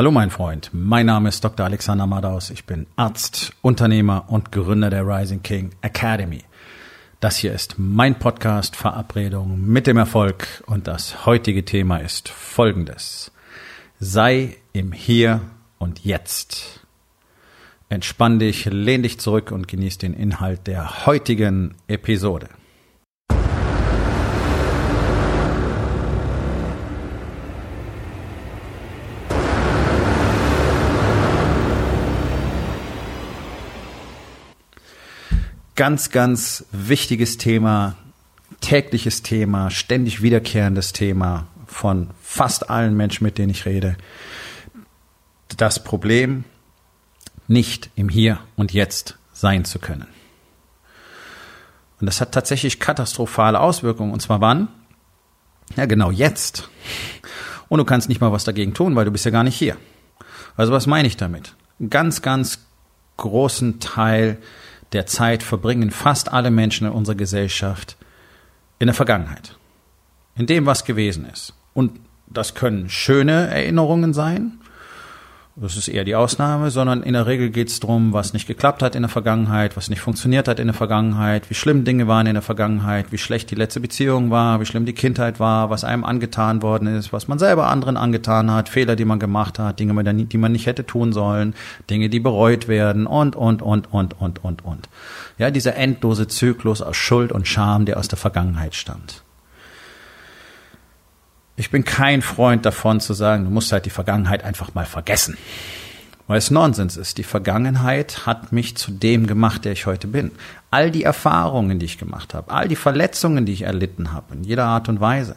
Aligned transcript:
Hallo 0.00 0.12
mein 0.12 0.30
Freund, 0.30 0.70
mein 0.72 1.04
Name 1.04 1.28
ist 1.28 1.44
Dr. 1.44 1.66
Alexander 1.66 2.06
Madaus. 2.06 2.48
Ich 2.48 2.64
bin 2.64 2.86
Arzt, 2.96 3.52
Unternehmer 3.60 4.24
und 4.28 4.50
Gründer 4.50 4.88
der 4.88 5.06
Rising 5.06 5.42
King 5.42 5.72
Academy. 5.82 6.40
Das 7.20 7.36
hier 7.36 7.52
ist 7.52 7.74
mein 7.76 8.18
Podcast 8.18 8.76
Verabredung 8.76 9.60
mit 9.60 9.86
dem 9.86 9.98
Erfolg 9.98 10.64
und 10.64 10.86
das 10.86 11.26
heutige 11.26 11.66
Thema 11.66 11.98
ist 11.98 12.30
folgendes. 12.30 13.30
Sei 13.98 14.56
im 14.72 14.92
Hier 14.92 15.42
und 15.78 16.02
Jetzt. 16.02 16.80
Entspann 17.90 18.38
dich, 18.38 18.64
lehn 18.64 19.02
dich 19.02 19.20
zurück 19.20 19.52
und 19.52 19.68
genieß 19.68 19.98
den 19.98 20.14
Inhalt 20.14 20.66
der 20.66 21.04
heutigen 21.04 21.74
Episode. 21.88 22.48
Ganz, 35.80 36.10
ganz 36.10 36.66
wichtiges 36.72 37.38
Thema, 37.38 37.96
tägliches 38.60 39.22
Thema, 39.22 39.70
ständig 39.70 40.20
wiederkehrendes 40.20 40.92
Thema 40.92 41.46
von 41.64 42.10
fast 42.20 42.68
allen 42.68 42.98
Menschen, 42.98 43.24
mit 43.24 43.38
denen 43.38 43.48
ich 43.48 43.64
rede. 43.64 43.96
Das 45.56 45.82
Problem, 45.82 46.44
nicht 47.48 47.88
im 47.94 48.10
Hier 48.10 48.40
und 48.56 48.74
Jetzt 48.74 49.16
sein 49.32 49.64
zu 49.64 49.78
können. 49.78 50.06
Und 51.98 52.06
das 52.06 52.20
hat 52.20 52.32
tatsächlich 52.32 52.78
katastrophale 52.78 53.58
Auswirkungen. 53.58 54.12
Und 54.12 54.20
zwar 54.20 54.42
wann? 54.42 54.68
Ja, 55.76 55.86
genau 55.86 56.10
jetzt. 56.10 56.68
Und 57.70 57.78
du 57.78 57.86
kannst 57.86 58.10
nicht 58.10 58.20
mal 58.20 58.32
was 58.32 58.44
dagegen 58.44 58.74
tun, 58.74 58.96
weil 58.96 59.06
du 59.06 59.12
bist 59.12 59.24
ja 59.24 59.30
gar 59.30 59.44
nicht 59.44 59.56
hier. 59.56 59.78
Also 60.58 60.72
was 60.72 60.86
meine 60.86 61.08
ich 61.08 61.16
damit? 61.16 61.54
Ganz, 61.88 62.20
ganz 62.20 62.66
großen 63.16 63.80
Teil 63.80 64.36
der 64.92 65.06
Zeit 65.06 65.42
verbringen 65.42 65.90
fast 65.90 66.32
alle 66.32 66.50
Menschen 66.50 66.86
in 66.86 66.92
unserer 66.92 67.16
Gesellschaft 67.16 67.96
in 68.78 68.86
der 68.86 68.94
Vergangenheit. 68.94 69.56
In 70.36 70.46
dem, 70.46 70.66
was 70.66 70.84
gewesen 70.84 71.26
ist. 71.26 71.54
Und 71.74 72.00
das 72.26 72.54
können 72.54 72.88
schöne 72.88 73.48
Erinnerungen 73.48 74.14
sein, 74.14 74.59
das 75.56 75.76
ist 75.76 75.88
eher 75.88 76.04
die 76.04 76.14
Ausnahme, 76.14 76.70
sondern 76.70 77.02
in 77.02 77.12
der 77.12 77.26
Regel 77.26 77.50
geht 77.50 77.68
es 77.68 77.80
darum, 77.80 78.12
was 78.12 78.32
nicht 78.32 78.46
geklappt 78.46 78.82
hat 78.82 78.94
in 78.94 79.02
der 79.02 79.08
Vergangenheit, 79.08 79.76
was 79.76 79.90
nicht 79.90 80.00
funktioniert 80.00 80.46
hat 80.46 80.60
in 80.60 80.68
der 80.68 80.74
Vergangenheit, 80.74 81.50
wie 81.50 81.54
schlimm 81.54 81.84
Dinge 81.84 82.06
waren 82.06 82.26
in 82.26 82.34
der 82.34 82.42
Vergangenheit, 82.42 83.10
wie 83.10 83.18
schlecht 83.18 83.50
die 83.50 83.56
letzte 83.56 83.80
Beziehung 83.80 84.30
war, 84.30 84.60
wie 84.60 84.66
schlimm 84.66 84.86
die 84.86 84.92
Kindheit 84.92 85.40
war, 85.40 85.68
was 85.68 85.82
einem 85.82 86.04
angetan 86.04 86.62
worden 86.62 86.86
ist, 86.86 87.12
was 87.12 87.26
man 87.26 87.38
selber 87.38 87.66
anderen 87.66 87.96
angetan 87.96 88.50
hat, 88.50 88.68
Fehler, 88.68 88.94
die 88.94 89.04
man 89.04 89.18
gemacht 89.18 89.58
hat, 89.58 89.80
Dinge, 89.80 90.02
die 90.14 90.38
man 90.38 90.52
nicht 90.52 90.66
hätte 90.66 90.86
tun 90.86 91.12
sollen, 91.12 91.54
Dinge, 91.90 92.08
die 92.08 92.20
bereut 92.20 92.68
werden 92.68 93.06
und, 93.06 93.34
und, 93.34 93.60
und, 93.60 93.92
und, 93.92 94.20
und, 94.20 94.44
und, 94.44 94.64
und. 94.64 94.88
Ja, 95.36 95.50
dieser 95.50 95.74
endlose 95.76 96.28
Zyklus 96.28 96.80
aus 96.80 96.96
Schuld 96.96 97.32
und 97.32 97.48
Scham, 97.48 97.86
der 97.86 97.98
aus 97.98 98.08
der 98.08 98.18
Vergangenheit 98.18 98.74
stammt. 98.74 99.24
Ich 101.60 101.70
bin 101.70 101.84
kein 101.84 102.22
Freund 102.22 102.64
davon 102.64 103.00
zu 103.00 103.12
sagen, 103.12 103.44
du 103.44 103.50
musst 103.50 103.70
halt 103.70 103.84
die 103.84 103.90
Vergangenheit 103.90 104.44
einfach 104.44 104.72
mal 104.72 104.86
vergessen. 104.86 105.36
Weil 106.26 106.38
es 106.38 106.50
Nonsens 106.50 106.96
ist. 106.96 107.18
Die 107.18 107.22
Vergangenheit 107.22 108.24
hat 108.24 108.50
mich 108.50 108.78
zu 108.78 108.90
dem 108.90 109.26
gemacht, 109.26 109.66
der 109.66 109.72
ich 109.72 109.84
heute 109.84 110.06
bin. 110.06 110.30
All 110.70 110.90
die 110.90 111.04
Erfahrungen, 111.04 111.78
die 111.78 111.84
ich 111.84 111.98
gemacht 111.98 112.32
habe, 112.32 112.50
all 112.50 112.66
die 112.66 112.76
Verletzungen, 112.76 113.44
die 113.44 113.52
ich 113.52 113.62
erlitten 113.62 114.14
habe, 114.14 114.36
in 114.36 114.42
jeder 114.42 114.64
Art 114.64 114.88
und 114.88 115.02
Weise, 115.02 115.36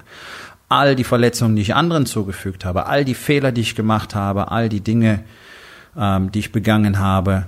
all 0.70 0.96
die 0.96 1.04
Verletzungen, 1.04 1.58
die 1.58 1.62
ich 1.62 1.76
anderen 1.76 2.06
zugefügt 2.06 2.64
habe, 2.64 2.86
all 2.86 3.04
die 3.04 3.16
Fehler, 3.16 3.52
die 3.52 3.60
ich 3.60 3.76
gemacht 3.76 4.16
habe, 4.16 4.50
all 4.50 4.70
die 4.70 4.80
Dinge, 4.80 5.26
ähm, 5.98 6.32
die 6.32 6.40
ich 6.40 6.54
begangen 6.54 7.00
habe, 7.00 7.48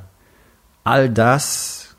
all 0.84 1.10
das 1.10 1.96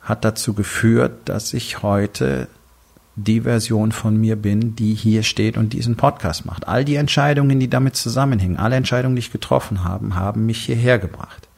hat 0.00 0.24
dazu 0.24 0.54
geführt, 0.54 1.28
dass 1.28 1.52
ich 1.54 1.82
heute 1.82 2.46
die 3.18 3.42
Version 3.42 3.92
von 3.92 4.16
mir 4.16 4.36
bin, 4.36 4.76
die 4.76 4.94
hier 4.94 5.22
steht 5.22 5.56
und 5.56 5.72
diesen 5.72 5.96
Podcast 5.96 6.46
macht. 6.46 6.68
All 6.68 6.84
die 6.84 6.94
Entscheidungen, 6.94 7.58
die 7.58 7.68
damit 7.68 7.96
zusammenhängen, 7.96 8.56
alle 8.56 8.76
Entscheidungen, 8.76 9.16
die 9.16 9.20
ich 9.20 9.32
getroffen 9.32 9.84
habe, 9.84 10.14
haben 10.14 10.46
mich 10.46 10.64
hierher 10.64 10.98
gebracht. 10.98 11.48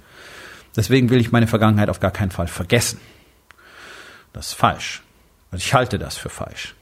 Deswegen 0.75 1.11
will 1.11 1.21
ich 1.21 1.33
meine 1.33 1.47
Vergangenheit 1.47 1.91
auf 1.91 2.01
gar 2.01 2.13
keinen 2.13 2.31
Fall 2.31 2.49
vergessen. 2.49 2.99
Das 4.33 4.49
ist 4.49 4.55
falsch. 4.55 5.03
Also 5.51 5.63
ich 5.63 5.75
halte 5.75 5.99
das 5.99 6.17
für 6.17 6.31
falsch. 6.31 6.75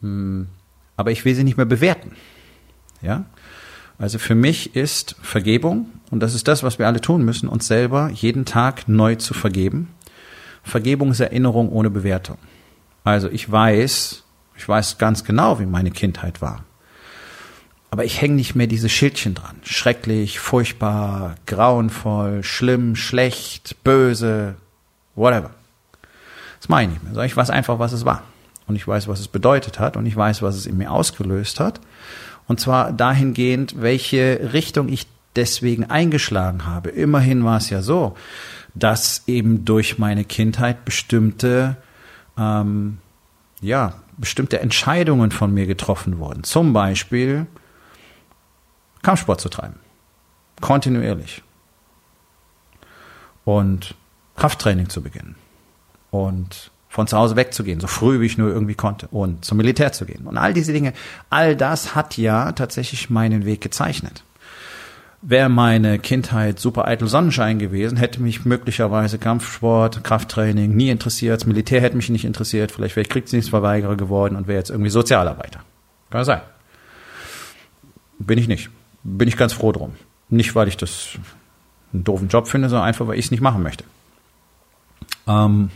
Hm, 0.00 0.48
aber 0.96 1.10
ich 1.10 1.24
will 1.24 1.34
sie 1.34 1.44
nicht 1.44 1.56
mehr 1.56 1.66
bewerten. 1.66 2.12
Ja? 3.02 3.24
Also 3.98 4.18
für 4.18 4.34
mich 4.34 4.74
ist 4.74 5.16
Vergebung, 5.20 5.90
und 6.10 6.20
das 6.20 6.34
ist 6.34 6.48
das, 6.48 6.62
was 6.62 6.78
wir 6.78 6.86
alle 6.86 7.00
tun 7.00 7.24
müssen, 7.24 7.48
uns 7.48 7.66
selber 7.66 8.10
jeden 8.10 8.44
Tag 8.44 8.88
neu 8.88 9.16
zu 9.16 9.34
vergeben. 9.34 9.88
Vergebung 10.62 11.10
ist 11.10 11.20
Erinnerung 11.20 11.68
ohne 11.68 11.90
Bewertung. 11.90 12.38
Also 13.04 13.28
ich 13.28 13.50
weiß, 13.50 14.24
ich 14.56 14.68
weiß 14.68 14.98
ganz 14.98 15.24
genau, 15.24 15.60
wie 15.60 15.66
meine 15.66 15.90
Kindheit 15.90 16.40
war. 16.40 16.64
Aber 17.90 18.04
ich 18.04 18.20
hänge 18.20 18.34
nicht 18.34 18.56
mehr 18.56 18.66
diese 18.66 18.88
Schildchen 18.88 19.34
dran. 19.34 19.56
Schrecklich, 19.62 20.40
furchtbar, 20.40 21.36
grauenvoll, 21.46 22.42
schlimm, 22.42 22.96
schlecht, 22.96 23.76
böse, 23.84 24.56
whatever. 25.14 25.50
Das 26.58 26.68
meine 26.68 26.92
ich 26.92 27.02
nicht 27.02 27.14
mehr. 27.14 27.24
Ich 27.24 27.36
weiß 27.36 27.50
einfach, 27.50 27.78
was 27.78 27.92
es 27.92 28.04
war. 28.04 28.22
Und 28.66 28.74
ich 28.74 28.88
weiß, 28.88 29.06
was 29.06 29.20
es 29.20 29.28
bedeutet 29.28 29.78
hat. 29.78 29.96
Und 29.96 30.06
ich 30.06 30.16
weiß, 30.16 30.42
was 30.42 30.56
es 30.56 30.66
in 30.66 30.78
mir 30.78 30.90
ausgelöst 30.90 31.60
hat. 31.60 31.80
Und 32.48 32.58
zwar 32.58 32.92
dahingehend, 32.92 33.80
welche 33.80 34.52
Richtung 34.52 34.88
ich 34.88 35.06
deswegen 35.36 35.84
eingeschlagen 35.84 36.66
habe. 36.66 36.90
Immerhin 36.90 37.44
war 37.44 37.58
es 37.58 37.70
ja 37.70 37.82
so, 37.82 38.16
dass 38.74 39.22
eben 39.26 39.64
durch 39.64 39.98
meine 39.98 40.24
Kindheit 40.24 40.84
bestimmte 40.84 41.76
ähm, 42.38 42.98
ja, 43.60 43.94
bestimmte 44.16 44.60
Entscheidungen 44.60 45.30
von 45.30 45.52
mir 45.52 45.66
getroffen 45.66 46.18
wurden. 46.18 46.44
Zum 46.44 46.72
Beispiel 46.72 47.46
Kampfsport 49.02 49.40
zu 49.40 49.48
treiben. 49.48 49.76
Kontinuierlich. 50.60 51.42
Und 53.44 53.94
Krafttraining 54.36 54.88
zu 54.88 55.02
beginnen. 55.02 55.36
Und 56.10 56.70
von 56.88 57.08
zu 57.08 57.16
Hause 57.16 57.34
wegzugehen, 57.34 57.80
so 57.80 57.88
früh 57.88 58.20
wie 58.20 58.26
ich 58.26 58.38
nur 58.38 58.50
irgendwie 58.50 58.76
konnte. 58.76 59.08
Und 59.08 59.44
zum 59.44 59.58
Militär 59.58 59.92
zu 59.92 60.06
gehen. 60.06 60.26
Und 60.26 60.38
all 60.38 60.54
diese 60.54 60.72
Dinge, 60.72 60.92
all 61.28 61.56
das 61.56 61.94
hat 61.94 62.16
ja 62.16 62.52
tatsächlich 62.52 63.10
meinen 63.10 63.44
Weg 63.44 63.60
gezeichnet. 63.60 64.24
Wäre 65.26 65.48
meine 65.48 65.98
Kindheit 65.98 66.60
super 66.60 66.86
eitel 66.86 67.08
Sonnenschein 67.08 67.58
gewesen, 67.58 67.96
hätte 67.96 68.20
mich 68.20 68.44
möglicherweise 68.44 69.16
Kampfsport, 69.16 70.04
Krafttraining 70.04 70.76
nie 70.76 70.90
interessiert, 70.90 71.40
das 71.40 71.46
Militär 71.46 71.80
hätte 71.80 71.96
mich 71.96 72.10
nicht 72.10 72.26
interessiert, 72.26 72.70
vielleicht 72.70 72.94
wäre 72.94 73.04
ich 73.04 73.08
Kriegsdienstverweigerer 73.08 73.96
geworden 73.96 74.36
und 74.36 74.48
wäre 74.48 74.58
jetzt 74.58 74.68
irgendwie 74.68 74.90
Sozialarbeiter. 74.90 75.60
Kann 76.10 76.26
sein. 76.26 76.42
Bin 78.18 78.38
ich 78.38 78.48
nicht. 78.48 78.68
Bin 79.02 79.26
ich 79.26 79.38
ganz 79.38 79.54
froh 79.54 79.72
drum. 79.72 79.94
Nicht, 80.28 80.54
weil 80.54 80.68
ich 80.68 80.76
das 80.76 81.12
einen 81.94 82.04
doofen 82.04 82.28
Job 82.28 82.46
finde, 82.46 82.68
sondern 82.68 82.86
einfach, 82.86 83.06
weil 83.06 83.18
ich 83.18 83.24
es 83.24 83.30
nicht 83.30 83.40
machen 83.40 83.62
möchte. 83.62 83.84
Ähm 85.26 85.70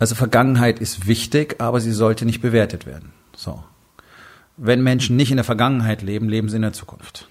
also 0.00 0.16
Vergangenheit 0.16 0.80
ist 0.80 1.06
wichtig, 1.06 1.60
aber 1.60 1.80
sie 1.80 1.92
sollte 1.92 2.24
nicht 2.24 2.42
bewertet 2.42 2.84
werden. 2.84 3.12
So. 3.36 3.62
Wenn 4.56 4.82
Menschen 4.82 5.14
nicht 5.14 5.30
in 5.30 5.36
der 5.36 5.44
Vergangenheit 5.44 6.02
leben, 6.02 6.28
leben 6.28 6.48
sie 6.48 6.56
in 6.56 6.62
der 6.62 6.72
Zukunft 6.72 7.28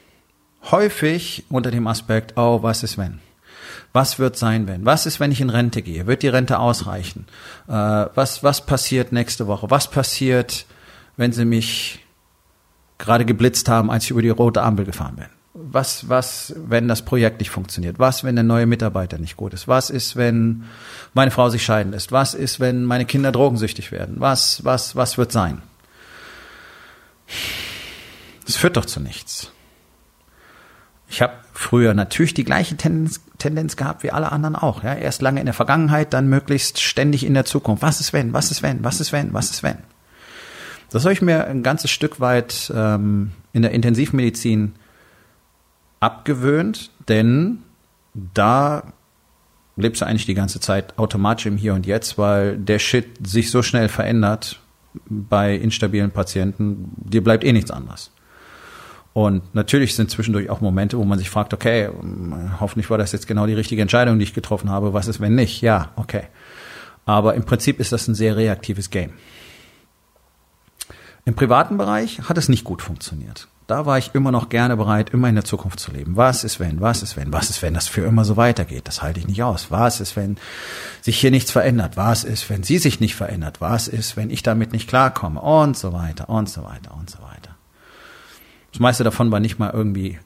häufig 0.71 1.45
unter 1.49 1.71
dem 1.71 1.87
Aspekt, 1.87 2.37
oh, 2.37 2.63
was 2.63 2.83
ist 2.83 2.97
wenn? 2.97 3.19
Was 3.91 4.17
wird 4.17 4.37
sein, 4.37 4.67
wenn? 4.67 4.85
Was 4.85 5.05
ist, 5.05 5.19
wenn 5.19 5.31
ich 5.31 5.41
in 5.41 5.49
Rente 5.49 5.81
gehe? 5.81 6.07
Wird 6.07 6.23
die 6.23 6.27
Rente 6.27 6.59
ausreichen? 6.59 7.27
Äh, 7.67 7.71
was, 7.71 8.43
was 8.43 8.65
passiert 8.65 9.11
nächste 9.11 9.47
Woche? 9.47 9.69
Was 9.69 9.89
passiert, 9.89 10.65
wenn 11.15 11.31
sie 11.31 11.45
mich 11.45 11.99
gerade 12.97 13.25
geblitzt 13.25 13.69
haben, 13.69 13.91
als 13.91 14.05
ich 14.05 14.11
über 14.11 14.21
die 14.21 14.29
rote 14.29 14.63
Ampel 14.63 14.85
gefahren 14.85 15.17
bin? 15.17 15.25
Was, 15.53 16.09
was, 16.09 16.55
wenn 16.57 16.87
das 16.87 17.03
Projekt 17.03 17.39
nicht 17.39 17.51
funktioniert? 17.51 17.99
Was, 17.99 18.23
wenn 18.23 18.35
der 18.35 18.43
neue 18.43 18.65
Mitarbeiter 18.65 19.19
nicht 19.19 19.37
gut 19.37 19.53
ist? 19.53 19.67
Was 19.67 19.91
ist, 19.91 20.15
wenn 20.15 20.63
meine 21.13 21.29
Frau 21.29 21.49
sich 21.49 21.63
scheiden 21.63 21.91
lässt? 21.91 22.11
Was 22.11 22.33
ist, 22.33 22.59
wenn 22.59 22.85
meine 22.85 23.05
Kinder 23.05 23.31
drogensüchtig 23.31 23.91
werden? 23.91 24.15
Was, 24.17 24.65
was, 24.65 24.95
was 24.95 25.19
wird 25.19 25.31
sein? 25.31 25.61
Das 28.45 28.55
führt 28.55 28.77
doch 28.77 28.85
zu 28.85 28.99
nichts. 28.99 29.51
Ich 31.13 31.21
habe 31.21 31.33
früher 31.53 31.93
natürlich 31.93 32.33
die 32.33 32.43
gleiche 32.43 32.75
Tendenz, 32.75 33.21
Tendenz 33.37 33.75
gehabt 33.75 34.01
wie 34.01 34.09
alle 34.09 34.31
anderen 34.31 34.55
auch. 34.55 34.83
Ja? 34.83 34.95
Erst 34.95 35.21
lange 35.21 35.39
in 35.39 35.45
der 35.45 35.53
Vergangenheit, 35.53 36.11
dann 36.11 36.27
möglichst 36.27 36.81
ständig 36.81 37.23
in 37.23 37.35
der 37.35 37.45
Zukunft. 37.45 37.83
Was 37.83 37.99
ist 37.99 38.13
wenn? 38.13 38.33
Was 38.33 38.49
ist 38.49 38.63
wenn? 38.63 38.83
Was 38.83 38.99
ist 38.99 39.11
wenn? 39.11 39.31
Was 39.31 39.51
ist 39.51 39.61
wenn? 39.61 39.77
Das 40.89 41.03
habe 41.03 41.13
ich 41.13 41.21
mir 41.21 41.45
ein 41.45 41.61
ganzes 41.61 41.91
Stück 41.91 42.19
weit 42.19 42.73
ähm, 42.75 43.31
in 43.51 43.61
der 43.61 43.73
Intensivmedizin 43.73 44.73
abgewöhnt, 45.99 46.89
denn 47.07 47.59
da 48.15 48.81
lebst 49.75 50.01
du 50.01 50.07
eigentlich 50.07 50.25
die 50.25 50.33
ganze 50.33 50.59
Zeit 50.61 50.97
automatisch 50.97 51.45
im 51.45 51.57
Hier 51.57 51.75
und 51.75 51.85
Jetzt, 51.85 52.17
weil 52.17 52.57
der 52.57 52.79
Shit 52.79 53.27
sich 53.27 53.51
so 53.51 53.61
schnell 53.61 53.87
verändert 53.87 54.59
bei 55.05 55.53
instabilen 55.53 56.09
Patienten, 56.09 56.91
dir 56.97 57.23
bleibt 57.23 57.43
eh 57.43 57.53
nichts 57.53 57.69
anderes. 57.69 58.09
Und 59.13 59.53
natürlich 59.53 59.95
sind 59.95 60.09
zwischendurch 60.09 60.49
auch 60.49 60.59
Momente, 60.61 60.97
wo 60.97 61.03
man 61.03 61.19
sich 61.19 61.29
fragt, 61.29 61.53
okay, 61.53 61.89
hoffentlich 62.59 62.89
war 62.89 62.97
das 62.97 63.11
jetzt 63.11 63.27
genau 63.27 63.45
die 63.45 63.53
richtige 63.53 63.81
Entscheidung, 63.81 64.17
die 64.17 64.23
ich 64.23 64.33
getroffen 64.33 64.71
habe. 64.71 64.93
Was 64.93 65.07
ist, 65.07 65.19
wenn 65.19 65.35
nicht? 65.35 65.61
Ja, 65.61 65.91
okay. 65.95 66.23
Aber 67.05 67.35
im 67.35 67.43
Prinzip 67.43 67.79
ist 67.79 67.91
das 67.91 68.07
ein 68.07 68.15
sehr 68.15 68.35
reaktives 68.35 68.89
Game. 68.89 69.13
Im 71.25 71.35
privaten 71.35 71.77
Bereich 71.77 72.21
hat 72.27 72.37
es 72.37 72.49
nicht 72.49 72.63
gut 72.63 72.81
funktioniert. 72.81 73.47
Da 73.67 73.85
war 73.85 73.97
ich 73.97 74.11
immer 74.13 74.31
noch 74.31 74.49
gerne 74.49 74.75
bereit, 74.75 75.11
immer 75.11 75.29
in 75.29 75.35
der 75.35 75.45
Zukunft 75.45 75.79
zu 75.79 75.91
leben. 75.91 76.17
Was 76.17 76.43
ist 76.43 76.59
wenn? 76.59 76.81
Was 76.81 77.01
ist 77.01 77.15
wenn? 77.15 77.31
Was 77.31 77.49
ist 77.49 77.61
wenn 77.61 77.73
das 77.73 77.87
für 77.87 78.01
immer 78.01 78.25
so 78.25 78.35
weitergeht? 78.35 78.87
Das 78.87 79.01
halte 79.01 79.21
ich 79.21 79.27
nicht 79.27 79.41
aus. 79.41 79.71
Was 79.71 80.01
ist 80.01 80.17
wenn 80.17 80.37
sich 81.01 81.17
hier 81.17 81.31
nichts 81.31 81.51
verändert? 81.51 81.95
Was 81.95 82.25
ist 82.25 82.49
wenn 82.49 82.63
sie 82.63 82.77
sich 82.77 82.99
nicht 82.99 83.15
verändert? 83.15 83.61
Was 83.61 83.87
ist 83.87 84.17
wenn 84.17 84.29
ich 84.31 84.43
damit 84.43 84.73
nicht 84.73 84.89
klarkomme? 84.89 85.39
Und 85.39 85.77
so 85.77 85.93
weiter 85.93 86.27
und 86.27 86.49
so 86.49 86.63
weiter 86.63 86.93
und 86.93 87.09
so 87.09 87.19
weiter. 87.19 87.42
Das 88.73 88.79
meiste 88.79 89.03
davon 89.03 89.31
war 89.31 89.39
nicht 89.39 89.59
mal 89.59 89.71
irgendwie 89.71 90.17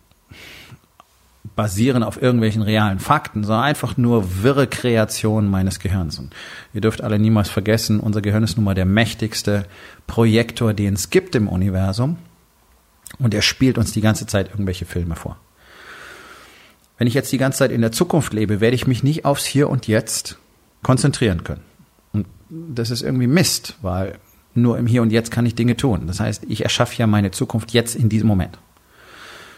basieren 1.56 2.04
auf 2.04 2.22
irgendwelchen 2.22 2.62
realen 2.62 3.00
Fakten, 3.00 3.44
sondern 3.44 3.66
einfach 3.66 3.98
nur 3.98 4.44
wirre 4.44 4.68
Kreation 4.68 5.50
meines 5.50 5.80
Gehirns. 5.80 6.20
Und 6.20 6.34
ihr 6.74 6.82
dürft 6.82 7.02
alle 7.02 7.20
niemals 7.20 7.50
vergessen, 7.50 8.00
unser 8.00 8.22
Gehirn 8.22 8.44
ist 8.44 8.58
nun 8.58 8.64
mal 8.64 8.76
der 8.76 8.86
mächtigste 8.86 9.66
Projektor, 10.06 10.74
den 10.74 10.94
es 10.94 11.10
gibt 11.10 11.36
im 11.36 11.48
Universum. 11.48 12.18
Und 13.20 13.34
er 13.34 13.42
spielt 13.42 13.78
uns 13.78 13.92
die 13.92 14.02
ganze 14.02 14.28
Zeit 14.28 14.50
irgendwelche 14.50 14.86
Filme 14.86 15.16
vor. 15.16 15.38
Wenn 16.98 17.08
ich 17.08 17.14
jetzt 17.14 17.32
die 17.32 17.38
ganze 17.38 17.60
Zeit 17.60 17.72
in 17.72 17.82
der 17.82 17.92
Zukunft 17.92 18.34
lebe, 18.34 18.62
werde 18.62 18.76
ich 18.76 18.88
mich 18.88 19.04
nicht 19.04 19.26
aufs 19.26 19.46
Hier 19.46 19.70
und 19.70 19.88
Jetzt 19.88 20.38
konzentrieren 20.84 21.44
können. 21.44 21.64
Und 22.14 22.28
das 22.50 22.92
ist 22.92 23.02
irgendwie 23.02 23.28
Mist, 23.28 23.76
weil 23.82 24.20
nur 24.62 24.78
im 24.78 24.88
Hier 24.88 25.02
und 25.02 25.12
Jetzt 25.12 25.32
kann 25.32 25.46
ich 25.46 25.56
Dinge 25.56 25.78
tun. 25.78 26.08
Das 26.08 26.20
heißt, 26.20 26.46
ich 26.48 26.64
erschaffe 26.64 26.96
ja 26.98 27.08
meine 27.08 27.32
Zukunft 27.32 27.72
jetzt 27.72 27.96
in 27.96 28.10
diesem 28.10 28.28
Moment. 28.28 28.58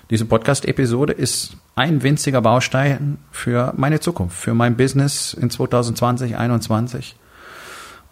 Diese 0.10 0.26
Podcast-Episode 0.26 1.14
ist 1.14 1.56
ein 1.76 2.02
winziger 2.02 2.42
Baustein 2.42 3.20
für 3.32 3.74
meine 3.78 4.00
Zukunft, 4.00 4.38
für 4.38 4.54
mein 4.54 4.76
Business 4.76 5.34
in 5.34 5.50
2020, 5.50 6.32
2021. 6.32 7.16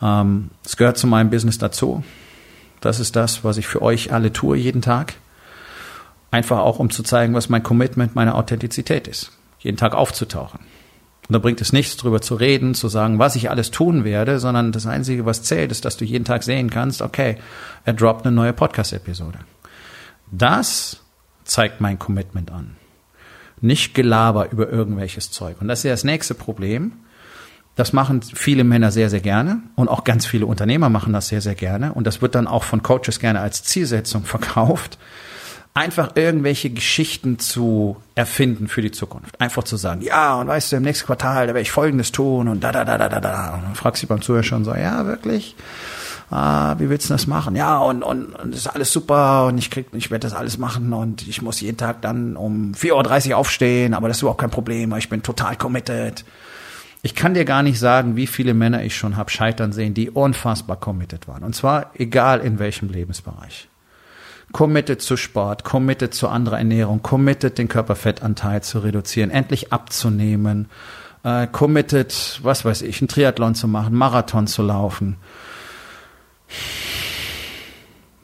Ähm, 0.02 0.52
es 0.64 0.78
gehört 0.78 0.98
zu 0.98 1.08
meinem 1.08 1.30
Business 1.30 1.58
dazu. 1.58 2.04
Das 2.82 3.00
ist 3.00 3.16
das, 3.16 3.44
was 3.44 3.58
ich 3.58 3.68
für 3.68 3.82
euch 3.82 4.14
alle 4.14 4.32
tue 4.32 4.58
jeden 4.58 4.82
Tag. 4.82 5.16
Einfach 6.30 6.60
auch, 6.60 6.78
um 6.78 6.90
zu 6.90 7.04
zeigen, 7.04 7.34
was 7.34 7.50
mein 7.50 7.64
Commitment, 7.64 8.16
meine 8.16 8.36
Authentizität 8.36 9.08
ist. 9.08 9.32
Jeden 9.60 9.78
Tag 9.78 9.96
aufzutauchen. 9.96 10.60
Und 11.28 11.34
da 11.34 11.40
bringt 11.40 11.60
es 11.60 11.74
nichts, 11.74 11.98
drüber 11.98 12.22
zu 12.22 12.36
reden, 12.36 12.74
zu 12.74 12.88
sagen, 12.88 13.20
was 13.20 13.36
ich 13.36 13.50
alles 13.50 13.70
tun 13.72 14.06
werde, 14.06 14.40
sondern 14.40 14.72
das 14.72 14.86
Einzige, 14.86 15.26
was 15.26 15.44
zählt, 15.44 15.72
ist, 15.72 15.84
dass 15.84 15.98
du 15.98 16.06
jeden 16.06 16.24
Tag 16.24 16.44
sehen 16.44 16.70
kannst, 16.70 17.02
okay, 17.02 17.38
er 17.84 17.94
droppt 17.94 18.26
eine 18.26 18.36
neue 18.36 18.54
Podcast-Episode. 18.54 19.40
Das 20.32 21.02
zeigt 21.44 21.82
mein 21.82 22.00
Commitment 22.00 22.52
an. 22.52 22.78
Nicht 23.60 23.94
Gelaber 23.94 24.52
über 24.52 24.70
irgendwelches 24.70 25.32
Zeug. 25.32 25.58
Und 25.60 25.68
das 25.68 25.80
ist 25.80 25.84
ja 25.84 25.92
das 25.92 26.04
nächste 26.04 26.34
Problem. 26.34 26.94
Das 27.76 27.94
machen 27.94 28.22
viele 28.22 28.64
Männer 28.64 28.92
sehr, 28.92 29.10
sehr 29.10 29.20
gerne 29.20 29.62
und 29.76 29.88
auch 29.88 30.04
ganz 30.04 30.26
viele 30.26 30.46
Unternehmer 30.46 30.90
machen 30.90 31.14
das 31.14 31.28
sehr, 31.28 31.42
sehr 31.42 31.56
gerne. 31.56 31.94
Und 31.94 32.08
das 32.08 32.22
wird 32.22 32.36
dann 32.36 32.48
auch 32.48 32.64
von 32.64 32.82
Coaches 32.82 33.20
gerne 33.20 33.42
als 33.42 33.64
Zielsetzung 33.64 34.24
verkauft 34.24 34.98
einfach 35.78 36.16
irgendwelche 36.16 36.72
Geschichten 36.72 37.38
zu 37.38 37.98
erfinden 38.16 38.68
für 38.68 38.82
die 38.82 38.92
Zukunft. 38.92 39.40
Einfach 39.40 39.64
zu 39.64 39.78
sagen, 39.78 40.02
ja, 40.02 40.34
und 40.36 40.48
weißt 40.48 40.72
du, 40.72 40.78
im 40.78 40.84
nächsten 40.84 41.06
Quartal, 41.06 41.46
da 41.46 41.54
werde 41.54 41.62
ich 41.62 41.72
Folgendes 41.72 42.12
tun 42.12 42.48
und 42.48 42.64
da, 42.64 42.72
da, 42.72 42.84
da, 42.84 42.98
da, 42.98 43.08
da, 43.08 43.20
da. 43.20 43.54
Und 43.54 43.64
dann 43.64 43.76
fragst 43.76 44.02
du 44.02 44.08
beim 44.08 44.22
Zuhörer 44.22 44.42
schon 44.42 44.66
so, 44.66 44.74
ja, 44.74 45.06
wirklich? 45.06 45.56
Ah, 46.32 46.76
wie 46.80 46.90
willst 46.90 47.10
du 47.10 47.14
das 47.14 47.28
machen? 47.28 47.56
Ja, 47.56 47.78
und, 47.78 48.02
und, 48.02 48.34
und 48.34 48.52
das 48.52 48.62
ist 48.62 48.68
alles 48.68 48.92
super 48.92 49.46
und 49.46 49.60
ich 49.60 49.70
krieg, 49.70 49.86
ich 49.94 50.10
werde 50.10 50.28
das 50.28 50.34
alles 50.34 50.58
machen 50.58 50.92
und 50.94 51.28
ich 51.28 51.44
muss 51.44 51.62
jeden 51.62 51.78
Tag 51.78 52.02
dann 52.02 52.36
um 52.36 52.74
4.30 52.74 53.30
Uhr 53.30 53.38
aufstehen, 53.38 53.94
aber 53.94 54.08
das 54.08 54.18
ist 54.18 54.22
überhaupt 54.24 54.42
kein 54.42 54.50
Problem, 54.50 54.94
ich 54.96 55.10
bin 55.10 55.22
total 55.22 55.56
committed. 55.56 56.26
Ich 57.04 57.14
kann 57.14 57.36
dir 57.36 57.46
gar 57.46 57.62
nicht 57.62 57.80
sagen, 57.80 58.16
wie 58.16 58.28
viele 58.28 58.56
Männer 58.56 58.84
ich 58.84 58.98
schon 58.98 59.16
hab 59.16 59.30
scheitern 59.30 59.72
sehen, 59.72 59.94
die 59.94 60.10
unfassbar 60.10 60.78
committed 60.78 61.28
waren. 61.28 61.44
Und 61.44 61.56
zwar 61.56 61.92
egal 61.94 62.40
in 62.40 62.58
welchem 62.58 62.90
Lebensbereich 62.90 63.70
committed 64.52 65.02
zu 65.02 65.18
Sport, 65.18 65.64
committed 65.64 66.14
zu 66.14 66.28
anderer 66.28 66.58
Ernährung, 66.58 67.02
committed 67.02 67.58
den 67.58 67.68
Körperfettanteil 67.68 68.64
zu 68.64 68.80
reduzieren, 68.80 69.30
endlich 69.30 69.74
abzunehmen, 69.74 70.68
äh, 71.24 71.48
committed, 71.48 72.40
was 72.44 72.66
weiß 72.66 72.82
ich, 72.84 73.02
einen 73.02 73.08
Triathlon 73.08 73.56
zu 73.56 73.68
machen, 73.68 73.94
Marathon 73.96 74.48
zu 74.48 74.64
laufen. 74.64 75.18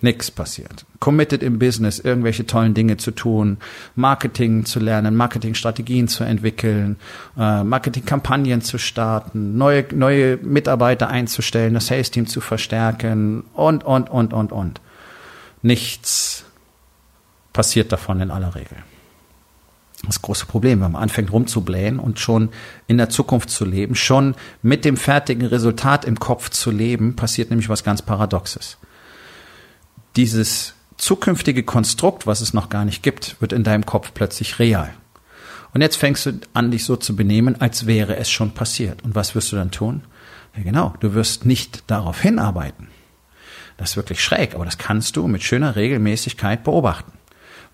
Nix 0.03 0.31
passiert. 0.31 0.85
Committed 0.99 1.41
im 1.41 1.59
Business, 1.59 1.97
irgendwelche 1.97 2.45
tollen 2.45 2.73
Dinge 2.73 2.97
zu 2.97 3.11
tun, 3.11 3.57
Marketing 3.95 4.65
zu 4.65 4.81
lernen, 4.81 5.15
Marketingstrategien 5.15 6.09
zu 6.09 6.25
entwickeln, 6.25 6.97
äh, 7.37 7.63
Marketingkampagnen 7.63 8.61
zu 8.61 8.77
starten, 8.77 9.57
neue, 9.57 9.85
neue 9.93 10.37
Mitarbeiter 10.37 11.07
einzustellen, 11.09 11.73
das 11.73 11.87
Sales-Team 11.87 12.27
zu 12.27 12.41
verstärken 12.41 13.45
und, 13.53 13.85
und, 13.85 14.09
und, 14.09 14.33
und, 14.33 14.51
und. 14.51 14.81
Nichts 15.63 16.45
passiert 17.53 17.91
davon 17.91 18.21
in 18.21 18.29
aller 18.29 18.53
Regel. 18.53 18.77
Das 20.05 20.21
große 20.21 20.45
Problem, 20.45 20.81
wenn 20.81 20.91
man 20.91 21.01
anfängt 21.01 21.31
rumzublähen 21.31 21.97
und 21.97 22.19
schon 22.19 22.49
in 22.87 22.97
der 22.97 23.09
Zukunft 23.09 23.49
zu 23.49 23.63
leben, 23.63 23.95
schon 23.95 24.35
mit 24.61 24.83
dem 24.83 24.97
fertigen 24.97 25.47
Resultat 25.47 26.03
im 26.03 26.19
Kopf 26.19 26.49
zu 26.49 26.71
leben, 26.71 27.15
passiert 27.15 27.49
nämlich 27.49 27.69
was 27.69 27.85
ganz 27.85 28.01
Paradoxes. 28.01 28.77
Dieses 30.17 30.73
zukünftige 30.97 31.63
Konstrukt, 31.63 32.27
was 32.27 32.41
es 32.41 32.53
noch 32.53 32.67
gar 32.67 32.83
nicht 32.83 33.01
gibt, 33.01 33.39
wird 33.39 33.53
in 33.53 33.63
deinem 33.63 33.85
Kopf 33.85 34.11
plötzlich 34.13 34.59
real. 34.59 34.93
Und 35.73 35.81
jetzt 35.81 35.95
fängst 35.95 36.25
du 36.25 36.33
an, 36.53 36.71
dich 36.71 36.83
so 36.83 36.97
zu 36.97 37.15
benehmen, 37.15 37.59
als 37.61 37.87
wäre 37.87 38.17
es 38.17 38.29
schon 38.29 38.51
passiert. 38.51 39.03
Und 39.03 39.15
was 39.15 39.33
wirst 39.33 39.53
du 39.53 39.55
dann 39.55 39.71
tun? 39.71 40.03
Ja, 40.55 40.63
genau, 40.63 40.93
du 40.99 41.13
wirst 41.13 41.45
nicht 41.45 41.89
darauf 41.89 42.21
hinarbeiten. 42.21 42.89
Das 43.77 43.91
ist 43.91 43.97
wirklich 43.97 44.23
schräg, 44.23 44.55
aber 44.55 44.65
das 44.65 44.77
kannst 44.77 45.15
du 45.15 45.27
mit 45.27 45.43
schöner 45.43 45.75
Regelmäßigkeit 45.75 46.63
beobachten. 46.63 47.11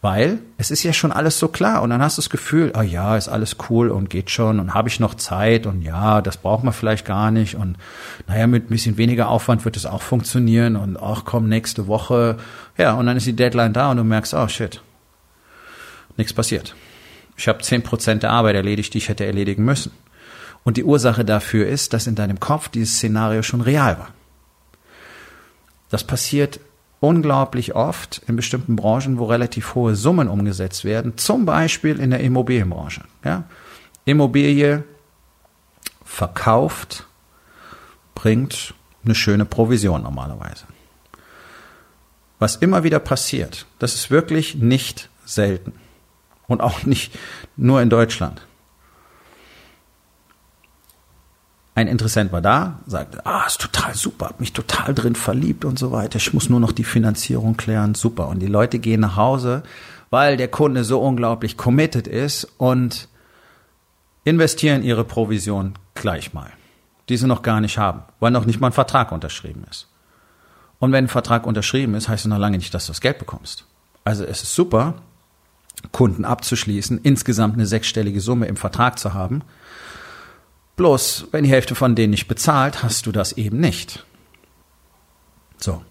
Weil 0.01 0.39
es 0.57 0.71
ist 0.71 0.83
ja 0.83 0.93
schon 0.93 1.11
alles 1.11 1.39
so 1.39 1.49
klar 1.49 1.81
und 1.81 1.89
dann 1.89 2.01
hast 2.01 2.17
du 2.17 2.21
das 2.21 2.29
Gefühl, 2.29 2.71
ah 2.73 2.79
oh 2.79 2.83
ja, 2.83 3.17
ist 3.17 3.27
alles 3.27 3.57
cool 3.69 3.89
und 3.89 4.09
geht 4.09 4.29
schon 4.29 4.61
und 4.61 4.73
habe 4.73 4.87
ich 4.87 5.01
noch 5.01 5.15
Zeit 5.15 5.65
und 5.65 5.81
ja, 5.81 6.21
das 6.21 6.37
braucht 6.37 6.63
man 6.63 6.73
vielleicht 6.73 7.05
gar 7.05 7.31
nicht 7.31 7.55
und 7.55 7.75
naja, 8.25 8.47
mit 8.47 8.65
ein 8.65 8.69
bisschen 8.69 8.95
weniger 8.95 9.27
Aufwand 9.27 9.65
wird 9.65 9.75
es 9.75 9.85
auch 9.85 10.01
funktionieren 10.01 10.77
und 10.77 10.95
ach 10.95 11.23
komm, 11.25 11.49
nächste 11.49 11.87
Woche, 11.87 12.37
ja, 12.77 12.93
und 12.93 13.07
dann 13.07 13.17
ist 13.17 13.27
die 13.27 13.35
Deadline 13.35 13.73
da 13.73 13.91
und 13.91 13.97
du 13.97 14.05
merkst, 14.05 14.33
oh 14.33 14.47
shit, 14.47 14.81
nichts 16.15 16.31
passiert. 16.31 16.75
Ich 17.35 17.49
habe 17.49 17.59
zehn 17.59 17.83
Prozent 17.83 18.23
der 18.23 18.31
Arbeit 18.31 18.56
erledigt, 18.56 18.94
die 18.94 18.99
ich 18.99 19.09
hätte 19.09 19.25
erledigen 19.25 19.65
müssen. 19.65 19.91
Und 20.63 20.77
die 20.77 20.83
Ursache 20.83 21.23
dafür 21.23 21.68
ist, 21.68 21.94
dass 21.94 22.07
in 22.07 22.15
deinem 22.15 22.39
Kopf 22.39 22.68
dieses 22.69 22.95
Szenario 22.95 23.44
schon 23.44 23.61
real 23.61 23.97
war. 23.97 24.09
Das 25.89 26.03
passiert 26.03 26.59
unglaublich 26.99 27.75
oft 27.75 28.21
in 28.27 28.35
bestimmten 28.35 28.75
Branchen, 28.75 29.17
wo 29.17 29.25
relativ 29.25 29.75
hohe 29.75 29.95
Summen 29.95 30.27
umgesetzt 30.27 30.83
werden, 30.83 31.17
zum 31.17 31.45
Beispiel 31.45 31.99
in 31.99 32.11
der 32.11 32.19
Immobilienbranche. 32.19 33.03
Ja? 33.23 33.45
Immobilie 34.05 34.83
verkauft, 36.03 37.07
bringt 38.15 38.73
eine 39.05 39.15
schöne 39.15 39.45
Provision 39.45 40.03
normalerweise. 40.03 40.65
Was 42.37 42.55
immer 42.57 42.83
wieder 42.83 42.99
passiert, 42.99 43.65
das 43.79 43.95
ist 43.95 44.11
wirklich 44.11 44.55
nicht 44.55 45.09
selten 45.25 45.73
und 46.47 46.61
auch 46.61 46.83
nicht 46.83 47.17
nur 47.55 47.81
in 47.81 47.89
Deutschland. 47.89 48.41
Ein 51.76 51.88
Interessent 51.88 52.31
war 52.31 52.42
da, 52.42 52.80
sagte, 52.88 53.26
ah, 53.26 53.45
ist 53.45 53.61
total 53.61 53.95
super, 53.95 54.28
hab 54.28 54.40
mich 54.40 54.54
total 54.54 54.94
drin 54.94 55.16
verliebt 55.16 55.64
und 55.66 55.80
so 55.80 55.92
weiter. 55.92 56.18
Ich 56.18 56.33
muss 56.33 56.49
nur 56.49 56.59
noch 56.59 56.71
die 56.71 56.83
Finanzierung 56.83 57.56
klären, 57.57 57.95
super. 57.95 58.28
Und 58.28 58.40
die 58.40 58.47
Leute 58.47 58.80
gehen 58.80 59.02
nach 59.02 59.16
Hause, 59.16 59.64
weil 60.09 60.35
der 60.35 60.49
Kunde 60.49 60.83
so 60.83 60.99
unglaublich 60.99 61.57
committed 61.57 62.07
ist 62.07 62.45
und 62.57 63.07
investieren 64.23 64.83
ihre 64.83 65.06
Provision 65.06 65.73
gleich 65.95 66.33
mal, 66.33 66.52
die 67.07 67.18
sie 67.18 67.28
noch 67.28 67.44
gar 67.44 67.61
nicht 67.61 67.78
haben, 67.78 68.02
weil 68.19 68.31
noch 68.31 68.45
nicht 68.45 68.59
mal 68.59 68.68
ein 68.68 68.73
Vertrag 68.73 69.11
unterschrieben 69.11 69.64
ist. 69.69 69.88
Und 70.80 70.92
wenn 70.92 71.06
ein 71.06 71.09
Vertrag 71.09 71.45
unterschrieben 71.45 71.94
ist, 71.95 72.09
heißt 72.09 72.26
es 72.26 72.30
noch 72.30 72.38
lange 72.38 72.57
nicht, 72.57 72.73
dass 72.73 72.85
du 72.85 72.92
das 72.92 73.02
Geld 73.02 73.19
bekommst. 73.19 73.66
Also 74.04 74.23
es 74.23 74.44
ist 74.44 74.56
super, 74.56 74.95
Kunden 75.92 76.26
abzuschließen, 76.26 76.99
insgesamt 77.04 77.56
eine 77.56 77.66
sechsstellige 77.66 78.21
Summe 78.21 78.47
im 78.47 78.57
Vertrag 78.57 78.99
zu 78.99 79.14
haben, 79.14 79.44
Bloß, 80.80 81.28
wenn 81.31 81.44
die 81.44 81.50
Hälfte 81.50 81.76
von 81.76 81.94
denen 81.94 82.12
nicht 82.12 82.30
bezahlt, 82.30 82.83
hast 82.83 83.06
du 83.06 83.12
das 83.12 83.33
eben 83.33 83.59
nicht. 83.59 84.06
So. 85.57 85.83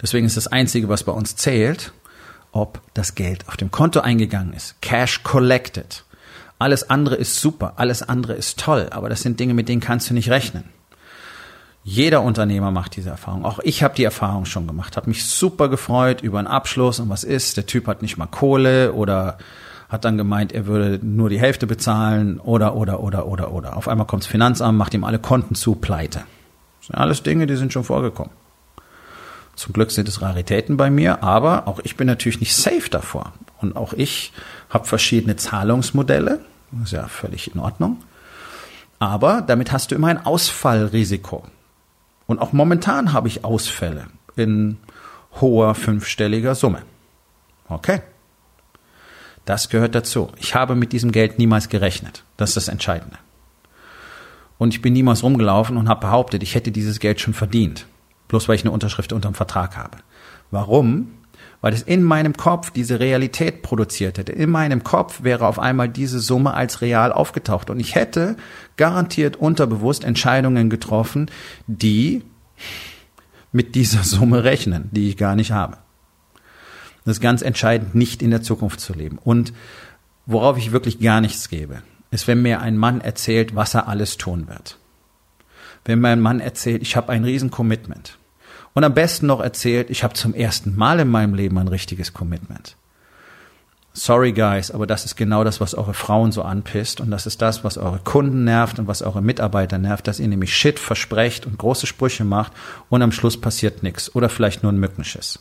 Deswegen 0.00 0.24
ist 0.24 0.36
das 0.36 0.46
Einzige, 0.46 0.88
was 0.88 1.02
bei 1.02 1.10
uns 1.10 1.34
zählt, 1.34 1.92
ob 2.52 2.80
das 2.94 3.16
Geld 3.16 3.48
auf 3.48 3.56
dem 3.56 3.72
Konto 3.72 3.98
eingegangen 3.98 4.52
ist. 4.52 4.80
Cash 4.82 5.24
collected. 5.24 6.04
Alles 6.60 6.88
andere 6.88 7.16
ist 7.16 7.40
super, 7.40 7.72
alles 7.74 8.04
andere 8.04 8.34
ist 8.34 8.60
toll, 8.60 8.86
aber 8.92 9.08
das 9.08 9.22
sind 9.22 9.40
Dinge, 9.40 9.52
mit 9.52 9.68
denen 9.68 9.80
kannst 9.80 10.08
du 10.08 10.14
nicht 10.14 10.30
rechnen. 10.30 10.62
Jeder 11.82 12.22
Unternehmer 12.22 12.70
macht 12.70 12.94
diese 12.94 13.10
Erfahrung. 13.10 13.44
Auch 13.44 13.58
ich 13.64 13.82
habe 13.82 13.96
die 13.96 14.04
Erfahrung 14.04 14.44
schon 14.44 14.68
gemacht, 14.68 14.96
habe 14.96 15.08
mich 15.08 15.26
super 15.26 15.68
gefreut 15.68 16.20
über 16.20 16.38
einen 16.38 16.46
Abschluss 16.46 17.00
und 17.00 17.08
was 17.08 17.24
ist, 17.24 17.56
der 17.56 17.66
Typ 17.66 17.88
hat 17.88 18.00
nicht 18.00 18.16
mal 18.16 18.26
Kohle 18.26 18.92
oder 18.92 19.38
hat 19.90 20.04
dann 20.04 20.16
gemeint, 20.16 20.52
er 20.52 20.66
würde 20.66 21.00
nur 21.04 21.28
die 21.28 21.40
Hälfte 21.40 21.66
bezahlen 21.66 22.38
oder 22.38 22.76
oder 22.76 23.00
oder 23.00 23.26
oder 23.26 23.52
oder. 23.52 23.76
Auf 23.76 23.88
einmal 23.88 24.06
kommt 24.06 24.22
das 24.22 24.30
Finanzamt, 24.30 24.78
macht 24.78 24.94
ihm 24.94 25.04
alle 25.04 25.18
Konten 25.18 25.56
zu, 25.56 25.74
pleite. 25.74 26.20
Das 26.78 26.86
sind 26.86 26.96
alles 26.96 27.22
Dinge, 27.24 27.46
die 27.46 27.56
sind 27.56 27.72
schon 27.72 27.84
vorgekommen. 27.84 28.32
Zum 29.56 29.72
Glück 29.72 29.90
sind 29.90 30.08
es 30.08 30.22
Raritäten 30.22 30.76
bei 30.76 30.90
mir, 30.90 31.22
aber 31.22 31.66
auch 31.66 31.80
ich 31.82 31.96
bin 31.96 32.06
natürlich 32.06 32.40
nicht 32.40 32.54
safe 32.54 32.88
davor. 32.88 33.32
Und 33.60 33.76
auch 33.76 33.92
ich 33.92 34.32
habe 34.70 34.86
verschiedene 34.86 35.36
Zahlungsmodelle, 35.36 36.40
das 36.70 36.84
ist 36.84 36.92
ja 36.92 37.08
völlig 37.08 37.52
in 37.52 37.60
Ordnung. 37.60 37.98
Aber 39.00 39.42
damit 39.42 39.72
hast 39.72 39.90
du 39.90 39.96
immer 39.96 40.06
ein 40.06 40.24
Ausfallrisiko. 40.24 41.44
Und 42.26 42.38
auch 42.38 42.52
momentan 42.52 43.12
habe 43.12 43.26
ich 43.26 43.44
Ausfälle 43.44 44.06
in 44.36 44.78
hoher 45.40 45.74
fünfstelliger 45.74 46.54
Summe. 46.54 46.82
Okay. 47.68 48.00
Das 49.44 49.68
gehört 49.68 49.94
dazu. 49.94 50.30
Ich 50.38 50.54
habe 50.54 50.74
mit 50.74 50.92
diesem 50.92 51.12
Geld 51.12 51.38
niemals 51.38 51.68
gerechnet. 51.68 52.24
Das 52.36 52.50
ist 52.50 52.56
das 52.56 52.68
Entscheidende. 52.68 53.16
Und 54.58 54.74
ich 54.74 54.82
bin 54.82 54.92
niemals 54.92 55.22
rumgelaufen 55.22 55.76
und 55.76 55.88
habe 55.88 56.02
behauptet, 56.02 56.42
ich 56.42 56.54
hätte 56.54 56.70
dieses 56.70 57.00
Geld 57.00 57.20
schon 57.20 57.32
verdient. 57.32 57.86
Bloß 58.28 58.46
weil 58.46 58.56
ich 58.56 58.62
eine 58.62 58.72
Unterschrift 58.72 59.12
unter 59.12 59.30
dem 59.30 59.34
Vertrag 59.34 59.76
habe. 59.76 59.98
Warum? 60.50 61.12
Weil 61.62 61.72
es 61.72 61.82
in 61.82 62.02
meinem 62.02 62.34
Kopf 62.34 62.70
diese 62.70 63.00
Realität 63.00 63.62
produziert 63.62 64.18
hätte. 64.18 64.32
In 64.32 64.50
meinem 64.50 64.84
Kopf 64.84 65.22
wäre 65.22 65.46
auf 65.46 65.58
einmal 65.58 65.88
diese 65.88 66.20
Summe 66.20 66.54
als 66.54 66.80
real 66.80 67.12
aufgetaucht. 67.12 67.70
Und 67.70 67.80
ich 67.80 67.94
hätte 67.94 68.36
garantiert 68.76 69.36
unterbewusst 69.36 70.04
Entscheidungen 70.04 70.70
getroffen, 70.70 71.30
die 71.66 72.22
mit 73.52 73.74
dieser 73.74 74.04
Summe 74.04 74.44
rechnen, 74.44 74.90
die 74.92 75.08
ich 75.08 75.16
gar 75.16 75.36
nicht 75.36 75.52
habe. 75.52 75.78
Das 77.04 77.16
ist 77.16 77.20
ganz 77.20 77.42
entscheidend, 77.42 77.94
nicht 77.94 78.22
in 78.22 78.30
der 78.30 78.42
Zukunft 78.42 78.80
zu 78.80 78.92
leben. 78.92 79.18
Und 79.22 79.52
worauf 80.26 80.58
ich 80.58 80.72
wirklich 80.72 81.00
gar 81.00 81.20
nichts 81.20 81.48
gebe, 81.48 81.82
ist, 82.10 82.26
wenn 82.26 82.42
mir 82.42 82.60
ein 82.60 82.76
Mann 82.76 83.00
erzählt, 83.00 83.54
was 83.54 83.74
er 83.74 83.88
alles 83.88 84.16
tun 84.16 84.48
wird. 84.48 84.78
Wenn 85.84 86.00
mir 86.00 86.08
ein 86.08 86.20
Mann 86.20 86.40
erzählt, 86.40 86.82
ich 86.82 86.96
habe 86.96 87.10
ein 87.10 87.24
riesen 87.24 87.50
Commitment. 87.50 88.18
Und 88.74 88.84
am 88.84 88.94
besten 88.94 89.26
noch 89.26 89.40
erzählt, 89.40 89.90
ich 89.90 90.04
habe 90.04 90.14
zum 90.14 90.34
ersten 90.34 90.76
Mal 90.76 91.00
in 91.00 91.08
meinem 91.08 91.34
Leben 91.34 91.58
ein 91.58 91.68
richtiges 91.68 92.12
Commitment. 92.12 92.76
Sorry 93.92 94.32
guys, 94.32 94.70
aber 94.70 94.86
das 94.86 95.04
ist 95.04 95.16
genau 95.16 95.42
das, 95.42 95.60
was 95.60 95.74
eure 95.74 95.94
Frauen 95.94 96.30
so 96.30 96.42
anpisst 96.42 97.00
und 97.00 97.10
das 97.10 97.26
ist 97.26 97.42
das, 97.42 97.64
was 97.64 97.76
eure 97.76 97.98
Kunden 97.98 98.44
nervt 98.44 98.78
und 98.78 98.86
was 98.86 99.02
eure 99.02 99.20
Mitarbeiter 99.20 99.78
nervt, 99.78 100.06
dass 100.06 100.20
ihr 100.20 100.28
nämlich 100.28 100.54
Shit 100.56 100.78
versprecht 100.78 101.44
und 101.44 101.58
große 101.58 101.88
Sprüche 101.88 102.24
macht 102.24 102.52
und 102.88 103.02
am 103.02 103.10
Schluss 103.10 103.40
passiert 103.40 103.82
nichts 103.82 104.14
oder 104.14 104.28
vielleicht 104.28 104.62
nur 104.62 104.70
ein 104.70 104.78
Mückenschiss. 104.78 105.40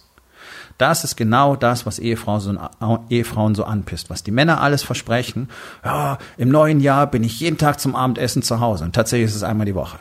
Das 0.79 1.03
ist 1.03 1.15
genau 1.15 1.55
das, 1.55 1.85
was 1.85 1.99
Ehefrauen 1.99 2.39
so, 2.39 2.99
Ehefrauen 3.09 3.53
so 3.53 3.65
anpisst. 3.65 4.09
Was 4.09 4.23
die 4.23 4.31
Männer 4.31 4.61
alles 4.61 4.81
versprechen, 4.81 5.49
ja, 5.85 6.17
im 6.37 6.49
neuen 6.49 6.79
Jahr 6.79 7.05
bin 7.05 7.23
ich 7.23 7.39
jeden 7.39 7.59
Tag 7.59 7.79
zum 7.79 7.95
Abendessen 7.95 8.41
zu 8.41 8.59
Hause 8.59 8.85
und 8.85 8.95
tatsächlich 8.95 9.29
ist 9.29 9.35
es 9.35 9.43
einmal 9.43 9.67
die 9.67 9.75
Woche 9.75 9.99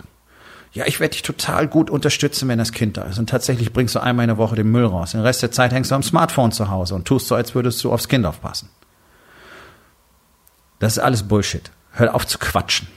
ja, 0.73 0.87
ich 0.87 1.01
werde 1.01 1.13
dich 1.13 1.23
total 1.23 1.67
gut 1.67 1.91
unterstützen, 1.91 2.49
wenn 2.49 2.59
das 2.59 2.73
Kind 2.73 2.97
da 2.97 3.03
ist. 3.03 3.19
Und 3.19 3.31
tatsächlich 3.31 3.73
bringst 3.73 3.95
du 3.95 4.01
einmal 4.01 4.25
in 4.25 4.29
der 4.29 4.39
Woche 4.39 4.55
den 4.55 4.71
Müll 4.71 4.85
raus. 4.85 5.13
Den 5.13 5.23
Rest 5.23 5.43
der 5.43 5.51
Zeit 5.51 5.73
hängst 5.73 5.91
du 5.91 5.95
am 5.95 6.03
Smartphone 6.03 6.53
zu 6.53 6.71
Hause 6.71 6.95
und 6.95 7.07
tust 7.07 7.29
so, 7.29 7.35
als 7.35 7.55
würdest 7.55 7.83
du 7.83 7.93
aufs 7.93 8.09
Kind 8.09 8.27
aufpassen. 8.27 8.69
Das 10.79 10.97
ist 10.97 11.03
alles 11.03 11.27
Bullshit. 11.27 11.71
Hört 11.93 12.15
auf 12.15 12.27
zu 12.27 12.39
quatschen. 12.39 12.89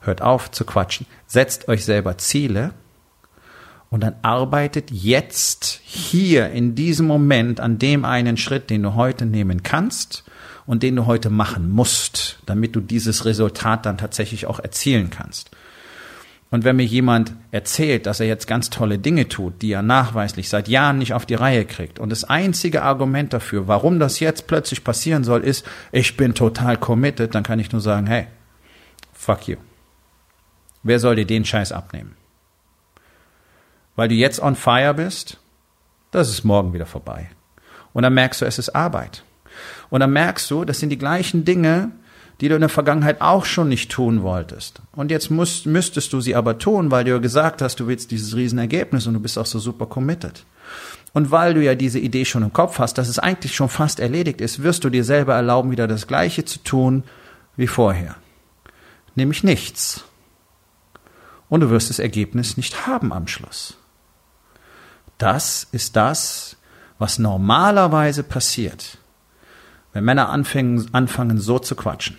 Hört 0.00 0.22
auf 0.22 0.50
zu 0.50 0.64
quatschen. 0.64 1.06
Setzt 1.26 1.68
euch 1.68 1.84
selber 1.84 2.18
Ziele 2.18 2.72
und 3.92 4.02
dann 4.02 4.16
arbeitet 4.22 4.90
jetzt 4.90 5.82
hier 5.84 6.50
in 6.50 6.74
diesem 6.74 7.06
Moment 7.06 7.60
an 7.60 7.78
dem 7.78 8.06
einen 8.06 8.38
Schritt, 8.38 8.70
den 8.70 8.82
du 8.82 8.94
heute 8.94 9.26
nehmen 9.26 9.62
kannst 9.62 10.24
und 10.64 10.82
den 10.82 10.96
du 10.96 11.04
heute 11.04 11.28
machen 11.28 11.68
musst, 11.70 12.38
damit 12.46 12.74
du 12.74 12.80
dieses 12.80 13.26
Resultat 13.26 13.84
dann 13.84 13.98
tatsächlich 13.98 14.46
auch 14.46 14.60
erzielen 14.60 15.10
kannst. 15.10 15.50
Und 16.50 16.64
wenn 16.64 16.76
mir 16.76 16.86
jemand 16.86 17.34
erzählt, 17.50 18.06
dass 18.06 18.20
er 18.20 18.26
jetzt 18.26 18.46
ganz 18.46 18.70
tolle 18.70 18.98
Dinge 18.98 19.28
tut, 19.28 19.60
die 19.60 19.72
er 19.72 19.82
nachweislich 19.82 20.48
seit 20.48 20.68
Jahren 20.68 20.96
nicht 20.96 21.12
auf 21.12 21.26
die 21.26 21.34
Reihe 21.34 21.66
kriegt, 21.66 21.98
und 21.98 22.08
das 22.08 22.24
einzige 22.24 22.84
Argument 22.84 23.34
dafür, 23.34 23.68
warum 23.68 23.98
das 23.98 24.20
jetzt 24.20 24.46
plötzlich 24.46 24.84
passieren 24.84 25.22
soll, 25.22 25.42
ist, 25.42 25.66
ich 25.92 26.16
bin 26.16 26.32
total 26.32 26.78
committed, 26.78 27.34
dann 27.34 27.42
kann 27.42 27.58
ich 27.58 27.72
nur 27.72 27.82
sagen, 27.82 28.06
hey, 28.06 28.26
fuck 29.12 29.48
you. 29.48 29.56
Wer 30.82 30.98
soll 30.98 31.16
dir 31.16 31.26
den 31.26 31.44
Scheiß 31.44 31.72
abnehmen? 31.72 32.16
Weil 33.96 34.08
du 34.08 34.14
jetzt 34.14 34.40
on 34.40 34.56
fire 34.56 34.94
bist, 34.94 35.38
das 36.10 36.28
ist 36.28 36.44
morgen 36.44 36.72
wieder 36.72 36.86
vorbei. 36.86 37.30
Und 37.92 38.02
dann 38.02 38.14
merkst 38.14 38.40
du, 38.40 38.46
es 38.46 38.58
ist 38.58 38.70
Arbeit. 38.70 39.22
Und 39.90 40.00
dann 40.00 40.12
merkst 40.12 40.50
du, 40.50 40.64
das 40.64 40.78
sind 40.78 40.90
die 40.90 40.98
gleichen 40.98 41.44
Dinge, 41.44 41.92
die 42.40 42.48
du 42.48 42.54
in 42.54 42.60
der 42.60 42.68
Vergangenheit 42.68 43.20
auch 43.20 43.44
schon 43.44 43.68
nicht 43.68 43.90
tun 43.90 44.22
wolltest. 44.22 44.80
Und 44.92 45.10
jetzt 45.10 45.30
musst, 45.30 45.66
müsstest 45.66 46.12
du 46.12 46.20
sie 46.20 46.34
aber 46.34 46.58
tun, 46.58 46.90
weil 46.90 47.04
du 47.04 47.10
ja 47.10 47.18
gesagt 47.18 47.62
hast, 47.62 47.78
du 47.78 47.86
willst 47.86 48.10
dieses 48.10 48.34
Riesenergebnis 48.34 49.06
und 49.06 49.14
du 49.14 49.20
bist 49.20 49.38
auch 49.38 49.46
so 49.46 49.58
super 49.58 49.86
committed. 49.86 50.44
Und 51.12 51.30
weil 51.30 51.54
du 51.54 51.62
ja 51.62 51.74
diese 51.74 51.98
Idee 51.98 52.24
schon 52.24 52.42
im 52.42 52.52
Kopf 52.52 52.78
hast, 52.78 52.98
dass 52.98 53.08
es 53.08 53.18
eigentlich 53.18 53.54
schon 53.54 53.68
fast 53.68 54.00
erledigt 54.00 54.40
ist, 54.40 54.62
wirst 54.62 54.82
du 54.82 54.90
dir 54.90 55.04
selber 55.04 55.34
erlauben, 55.34 55.70
wieder 55.70 55.86
das 55.86 56.06
Gleiche 56.06 56.44
zu 56.44 56.58
tun 56.60 57.04
wie 57.56 57.66
vorher. 57.66 58.16
Nämlich 59.14 59.44
nichts. 59.44 60.04
Und 61.48 61.60
du 61.60 61.70
wirst 61.70 61.90
das 61.90 61.98
Ergebnis 61.98 62.56
nicht 62.56 62.86
haben 62.86 63.12
am 63.12 63.28
Schluss. 63.28 63.76
Das 65.22 65.68
ist 65.72 65.96
das, 65.96 66.56
was 66.98 67.18
normalerweise 67.18 68.22
passiert, 68.22 68.98
wenn 69.92 70.04
Männer 70.04 70.30
anfangen, 70.30 70.88
anfangen 70.92 71.40
so 71.40 71.58
zu 71.58 71.74
quatschen 71.76 72.16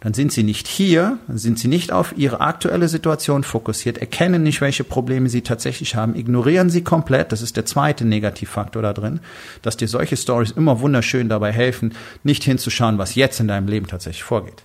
dann 0.00 0.14
sind 0.14 0.32
sie 0.32 0.42
nicht 0.42 0.66
hier, 0.66 1.18
dann 1.28 1.36
sind 1.36 1.58
sie 1.58 1.68
nicht 1.68 1.92
auf 1.92 2.16
ihre 2.16 2.40
aktuelle 2.40 2.88
Situation 2.88 3.44
fokussiert, 3.44 3.98
erkennen 3.98 4.42
nicht, 4.42 4.62
welche 4.62 4.82
Probleme 4.82 5.28
sie 5.28 5.42
tatsächlich 5.42 5.94
haben, 5.94 6.16
ignorieren 6.16 6.70
sie 6.70 6.82
komplett. 6.82 7.32
Das 7.32 7.42
ist 7.42 7.58
der 7.58 7.66
zweite 7.66 8.06
Negativfaktor 8.06 8.80
da 8.80 8.94
drin, 8.94 9.20
dass 9.60 9.76
dir 9.76 9.88
solche 9.88 10.16
Stories 10.16 10.52
immer 10.52 10.80
wunderschön 10.80 11.28
dabei 11.28 11.52
helfen, 11.52 11.94
nicht 12.24 12.44
hinzuschauen, 12.44 12.96
was 12.96 13.14
jetzt 13.14 13.40
in 13.40 13.48
deinem 13.48 13.68
Leben 13.68 13.88
tatsächlich 13.88 14.22
vorgeht. 14.22 14.62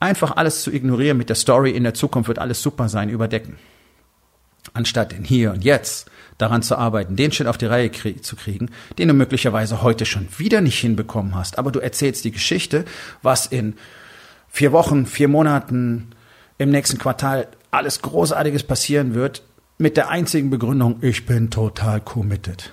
Einfach 0.00 0.36
alles 0.36 0.62
zu 0.62 0.72
ignorieren 0.72 1.18
mit 1.18 1.28
der 1.28 1.36
Story, 1.36 1.72
in 1.72 1.84
der 1.84 1.94
Zukunft 1.94 2.28
wird 2.28 2.38
alles 2.38 2.62
super 2.62 2.88
sein, 2.88 3.10
überdecken. 3.10 3.56
Anstatt 4.72 5.12
in 5.12 5.24
hier 5.24 5.52
und 5.52 5.62
jetzt 5.62 6.10
daran 6.38 6.62
zu 6.62 6.76
arbeiten, 6.76 7.16
den 7.16 7.32
Shit 7.32 7.46
auf 7.46 7.58
die 7.58 7.66
Reihe 7.66 7.90
krie 7.90 8.20
zu 8.20 8.36
kriegen, 8.36 8.70
den 8.98 9.08
du 9.08 9.14
möglicherweise 9.14 9.82
heute 9.82 10.06
schon 10.06 10.28
wieder 10.38 10.60
nicht 10.60 10.78
hinbekommen 10.78 11.34
hast. 11.34 11.58
Aber 11.58 11.72
du 11.72 11.80
erzählst 11.80 12.24
die 12.24 12.30
Geschichte, 12.30 12.84
was 13.22 13.46
in 13.46 13.74
vier 14.48 14.72
Wochen, 14.72 15.06
vier 15.06 15.28
Monaten 15.28 16.10
im 16.56 16.70
nächsten 16.70 16.98
Quartal 16.98 17.48
alles 17.70 18.00
Großartiges 18.02 18.62
passieren 18.62 19.14
wird, 19.14 19.42
mit 19.78 19.96
der 19.96 20.10
einzigen 20.10 20.50
Begründung, 20.50 20.96
ich 21.02 21.26
bin 21.26 21.50
total 21.50 22.00
committed. 22.00 22.72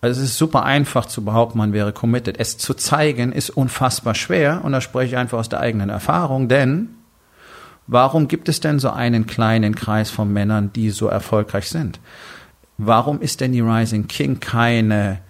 Also 0.00 0.20
es 0.20 0.30
ist 0.30 0.38
super 0.38 0.64
einfach 0.64 1.06
zu 1.06 1.24
behaupten, 1.24 1.58
man 1.58 1.72
wäre 1.72 1.92
committed. 1.92 2.38
Es 2.38 2.58
zu 2.58 2.74
zeigen 2.74 3.32
ist 3.32 3.50
unfassbar 3.50 4.14
schwer 4.14 4.60
und 4.64 4.72
da 4.72 4.80
spreche 4.80 5.12
ich 5.12 5.16
einfach 5.16 5.38
aus 5.38 5.48
der 5.48 5.60
eigenen 5.60 5.90
Erfahrung, 5.90 6.48
denn 6.48 6.90
warum 7.86 8.28
gibt 8.28 8.48
es 8.48 8.60
denn 8.60 8.78
so 8.78 8.90
einen 8.90 9.26
kleinen 9.26 9.74
Kreis 9.74 10.10
von 10.10 10.32
Männern, 10.32 10.72
die 10.72 10.90
so 10.90 11.06
erfolgreich 11.06 11.68
sind? 11.68 12.00
Warum 12.78 13.20
ist 13.20 13.40
denn 13.40 13.52
die 13.52 13.60
Rising 13.60 14.06
King 14.06 14.40
keine, 14.40 15.20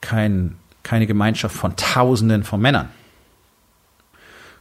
kein, 0.00 0.56
keine 0.82 1.06
Gemeinschaft 1.06 1.56
von 1.56 1.74
Tausenden 1.76 2.44
von 2.44 2.60
Männern? 2.60 2.88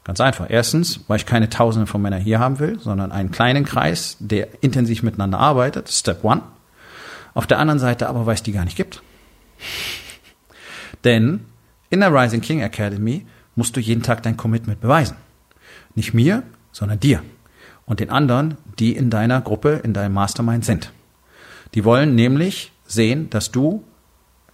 Ganz 0.04 0.22
einfach. 0.22 0.48
Erstens, 0.50 1.02
weil 1.08 1.18
ich 1.18 1.28
keine 1.28 1.50
Tausende 1.50 1.86
von 1.86 2.02
Männern 2.02 2.22
hier 2.22 2.40
haben 2.40 2.58
will, 2.60 2.80
sondern 2.80 3.12
einen 3.12 3.30
kleinen 3.30 3.66
Kreis, 3.66 4.18
der 4.20 4.64
intensiv 4.64 5.04
miteinander 5.04 5.38
arbeitet. 5.38 5.90
Step 5.90 6.24
one. 6.24 6.42
Auf 7.36 7.46
der 7.46 7.60
anderen 7.60 7.80
Seite 7.80 8.10
aber, 8.10 8.26
weil 8.26 8.34
es 8.34 8.42
die 8.42 8.52
gar 8.52 8.66
nicht 8.66 8.76
gibt. 8.76 9.04
Denn 11.04 11.46
in 11.92 12.00
der 12.00 12.14
Rising 12.14 12.42
King 12.42 12.62
Academy 12.62 13.26
musst 13.56 13.76
du 13.76 13.80
jeden 13.80 14.02
Tag 14.02 14.24
dein 14.24 14.38
Commitment 14.38 14.82
beweisen. 14.82 15.18
Nicht 15.94 16.14
mir, 16.14 16.44
sondern 16.72 17.00
dir. 17.00 17.22
Und 17.86 18.00
den 18.00 18.10
anderen, 18.10 18.58
die 18.80 18.96
in 18.96 19.10
deiner 19.10 19.42
Gruppe, 19.42 19.82
in 19.84 19.94
deinem 19.94 20.14
Mastermind 20.14 20.66
sind. 20.66 20.92
Die 21.74 21.86
wollen 21.86 22.16
nämlich 22.16 22.72
sehen, 22.86 23.30
dass 23.30 23.52
du 23.52 23.84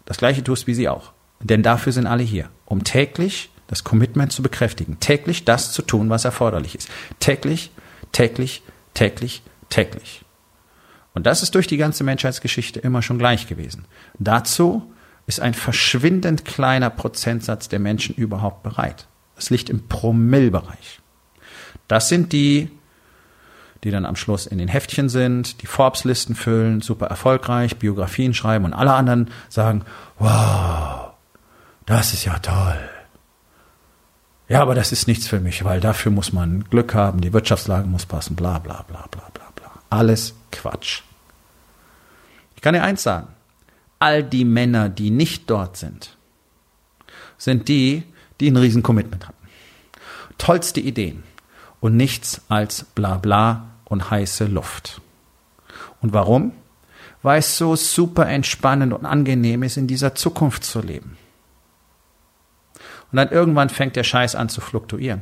das 0.06 0.18
Gleiche 0.18 0.44
tust 0.44 0.68
wie 0.68 0.74
sie 0.74 0.90
auch. 0.90 1.14
Denn 1.42 1.64
dafür 1.64 1.92
sind 1.92 2.08
alle 2.08 2.24
hier, 2.24 2.50
um 2.66 2.84
täglich 2.84 3.50
das 3.68 3.84
Commitment 3.84 4.32
zu 4.32 4.44
bekräftigen, 4.44 5.00
täglich 5.00 5.46
das 5.46 5.72
zu 5.72 5.82
tun, 5.82 6.10
was 6.10 6.26
erforderlich 6.26 6.76
ist. 6.76 6.90
Täglich, 7.20 7.72
täglich, 8.12 8.62
täglich, 8.94 9.42
täglich. 9.70 10.22
Und 11.14 11.26
das 11.26 11.42
ist 11.42 11.56
durch 11.56 11.68
die 11.68 11.78
ganze 11.78 12.04
Menschheitsgeschichte 12.04 12.80
immer 12.80 13.02
schon 13.02 13.18
gleich 13.18 13.48
gewesen. 13.48 13.86
Dazu 14.20 14.92
ist 15.28 15.40
ein 15.40 15.54
verschwindend 15.54 16.46
kleiner 16.46 16.90
Prozentsatz 16.90 17.70
der 17.70 17.80
Menschen 17.80 18.16
überhaupt 18.16 18.64
bereit. 18.64 19.08
Das 19.36 19.50
liegt 19.50 19.70
im 19.70 19.88
Promillbereich. 19.88 21.00
Das 21.88 22.10
sind 22.10 22.34
die, 22.34 22.70
die 23.86 23.92
dann 23.92 24.06
am 24.08 24.16
Schluss 24.16 24.48
in 24.48 24.58
den 24.58 24.68
Heftchen 24.68 25.10
sind, 25.10 25.62
die 25.62 25.68
Forbes-Listen 25.68 26.34
füllen, 26.34 26.82
super 26.82 27.06
erfolgreich, 27.06 27.78
Biografien 27.78 28.34
schreiben 28.34 28.66
und 28.66 28.74
alle 28.74 28.94
anderen 28.94 29.30
sagen, 29.48 29.84
wow, 30.18 31.12
das 31.86 32.12
ist 32.12 32.26
ja 32.26 32.40
toll. 32.40 32.80
Ja, 34.48 34.64
aber 34.64 34.74
das 34.74 34.92
ist 34.92 35.08
nichts 35.08 35.28
für 35.28 35.40
mich, 35.40 35.64
weil 35.64 35.80
dafür 35.80 36.12
muss 36.12 36.34
man 36.34 36.64
Glück 36.64 36.96
haben, 36.96 37.22
die 37.22 37.32
Wirtschaftslage 37.32 37.88
muss 37.88 38.08
passen, 38.08 38.36
bla 38.36 38.58
bla 38.58 38.84
bla 38.88 39.06
bla 39.12 39.30
bla 39.32 39.52
bla. 39.54 39.72
Alles 39.92 40.34
Quatsch. 40.52 41.04
Ich 42.56 42.64
kann 42.64 42.74
dir 42.74 42.82
eins 42.82 43.04
sagen, 43.04 43.28
all 44.00 44.24
die 44.24 44.46
Männer, 44.46 44.90
die 44.90 45.12
nicht 45.12 45.48
dort 45.48 45.78
sind, 45.78 46.18
sind 47.38 47.68
die, 47.68 48.02
die 48.40 48.50
ein 48.50 48.58
riesen 48.58 48.82
Commitment 48.82 49.28
hatten. 49.28 49.48
Tollste 50.40 50.80
Ideen 50.80 51.24
und 51.82 51.96
nichts 51.96 52.42
als 52.50 52.84
bla 52.84 53.18
bla 53.18 53.75
und 53.86 54.10
heiße 54.10 54.46
Luft. 54.46 55.02
Und 56.02 56.14
warum? 56.14 56.52
Weil 57.22 57.40
es 57.40 57.58
so 57.58 57.76
super 57.76 58.28
entspannend 58.28 58.94
und 58.94 59.06
angenehm 59.06 59.64
ist, 59.64 59.78
in 59.78 59.88
dieser 59.88 60.16
Zukunft 60.16 60.64
zu 60.64 60.82
leben. 60.82 61.18
Und 63.12 63.18
dann 63.18 63.30
irgendwann 63.30 63.70
fängt 63.70 63.96
der 63.96 64.04
Scheiß 64.04 64.36
an 64.36 64.50
zu 64.50 64.62
fluktuieren. 64.62 65.22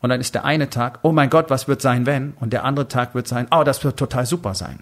Und 0.00 0.10
dann 0.10 0.20
ist 0.20 0.34
der 0.34 0.44
eine 0.44 0.70
Tag, 0.70 0.98
oh 1.02 1.12
mein 1.12 1.30
Gott, 1.30 1.50
was 1.50 1.66
wird 1.66 1.80
sein, 1.80 2.06
wenn? 2.06 2.32
Und 2.40 2.52
der 2.52 2.64
andere 2.64 2.88
Tag 2.88 3.14
wird 3.14 3.26
sein, 3.26 3.46
oh, 3.50 3.64
das 3.64 3.84
wird 3.84 3.98
total 3.98 4.26
super 4.26 4.54
sein. 4.54 4.80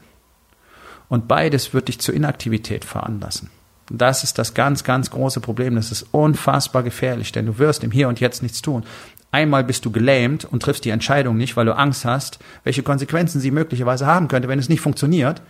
Und 1.09 1.29
beides 1.29 1.75
wird 1.75 1.89
dich 1.89 2.01
zur 2.01 2.15
Inaktivität 2.15 2.85
veranlassen. 2.85 3.51
Und 3.91 4.01
das 4.01 4.25
ist 4.25 4.39
das 4.39 4.55
ganz, 4.55 4.85
ganz 4.85 5.11
große 5.11 5.41
Problem. 5.41 5.75
Das 5.75 5.93
ist 5.93 6.07
unfassbar 6.13 6.83
gefährlich, 6.83 7.33
denn 7.33 7.47
du 7.47 7.59
wirst 7.59 7.85
im 7.85 7.91
Hier 7.91 8.09
und 8.09 8.21
Jetzt 8.21 8.43
nichts 8.43 8.63
tun. 8.63 8.85
Einmal 9.33 9.65
bist 9.65 9.87
du 9.87 9.91
gelähmt 9.91 10.45
und 10.45 10.63
triffst 10.63 10.85
die 10.85 10.91
Entscheidung 10.91 11.39
nicht, 11.39 11.57
weil 11.57 11.65
du 11.65 11.75
Angst 11.75 12.05
hast, 12.05 12.39
welche 12.65 12.83
Konsequenzen 12.83 13.41
sie 13.41 13.51
möglicherweise 13.51 14.07
haben 14.07 14.29
könnte, 14.29 14.47
wenn 14.47 14.59
es 14.59 14.69
nicht 14.69 14.83
funktioniert. 14.83 15.41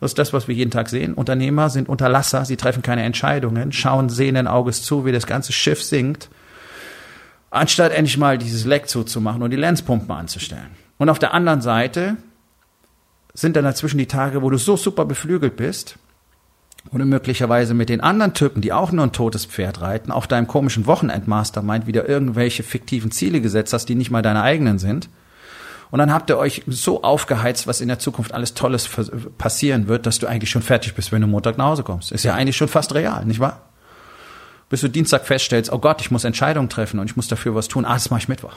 Das 0.00 0.10
ist 0.10 0.18
das, 0.18 0.32
was 0.34 0.48
wir 0.48 0.54
jeden 0.54 0.70
Tag 0.70 0.90
sehen. 0.90 1.14
Unternehmer 1.14 1.70
sind 1.70 1.88
Unterlasser, 1.88 2.44
sie 2.44 2.58
treffen 2.58 2.82
keine 2.82 3.04
Entscheidungen, 3.04 3.72
schauen 3.72 4.10
sehenden 4.10 4.46
Auges 4.46 4.82
zu, 4.82 5.06
wie 5.06 5.12
das 5.12 5.26
ganze 5.26 5.52
Schiff 5.52 5.82
sinkt, 5.82 6.28
anstatt 7.50 7.92
endlich 7.92 8.18
mal 8.18 8.36
dieses 8.36 8.66
Leck 8.66 8.88
zuzumachen 8.88 9.42
und 9.42 9.50
die 9.50 9.56
Lenzpumpen 9.56 10.10
anzustellen. 10.10 10.70
Und 10.98 11.08
auf 11.08 11.18
der 11.18 11.32
anderen 11.32 11.62
Seite 11.62 12.18
sind 13.32 13.56
dann 13.56 13.64
dazwischen 13.64 13.98
die 13.98 14.06
Tage, 14.06 14.42
wo 14.42 14.50
du 14.50 14.58
so 14.58 14.76
super 14.76 15.06
beflügelt 15.06 15.56
bist, 15.56 15.96
du 16.90 17.04
möglicherweise 17.04 17.74
mit 17.74 17.88
den 17.88 18.00
anderen 18.00 18.34
Typen, 18.34 18.60
die 18.60 18.72
auch 18.72 18.92
nur 18.92 19.04
ein 19.04 19.12
totes 19.12 19.46
Pferd 19.46 19.80
reiten, 19.80 20.10
auf 20.10 20.26
deinem 20.26 20.46
komischen 20.46 20.86
Wochenendmastermind 20.86 21.86
wieder 21.86 22.08
irgendwelche 22.08 22.62
fiktiven 22.62 23.10
Ziele 23.10 23.40
gesetzt 23.40 23.72
hast, 23.72 23.86
die 23.86 23.94
nicht 23.94 24.10
mal 24.10 24.22
deine 24.22 24.42
eigenen 24.42 24.78
sind. 24.78 25.08
Und 25.90 25.98
dann 25.98 26.12
habt 26.12 26.30
ihr 26.30 26.38
euch 26.38 26.62
so 26.66 27.02
aufgeheizt, 27.02 27.66
was 27.66 27.82
in 27.82 27.88
der 27.88 27.98
Zukunft 27.98 28.32
alles 28.32 28.54
Tolles 28.54 28.88
passieren 29.36 29.88
wird, 29.88 30.06
dass 30.06 30.18
du 30.18 30.26
eigentlich 30.26 30.50
schon 30.50 30.62
fertig 30.62 30.94
bist, 30.94 31.12
wenn 31.12 31.20
du 31.20 31.28
Montag 31.28 31.58
nach 31.58 31.66
Hause 31.66 31.82
kommst. 31.82 32.12
Ist 32.12 32.24
ja 32.24 32.34
eigentlich 32.34 32.56
schon 32.56 32.68
fast 32.68 32.94
real, 32.94 33.26
nicht 33.26 33.40
wahr? 33.40 33.60
Bis 34.70 34.80
du 34.80 34.88
Dienstag 34.88 35.26
feststellst, 35.26 35.70
oh 35.70 35.78
Gott, 35.78 36.00
ich 36.00 36.10
muss 36.10 36.24
Entscheidungen 36.24 36.70
treffen 36.70 36.98
und 36.98 37.10
ich 37.10 37.16
muss 37.16 37.28
dafür 37.28 37.54
was 37.54 37.68
tun. 37.68 37.84
Ah, 37.84 37.92
das 37.92 38.08
mache 38.08 38.20
ich 38.20 38.28
Mittwoch. 38.28 38.54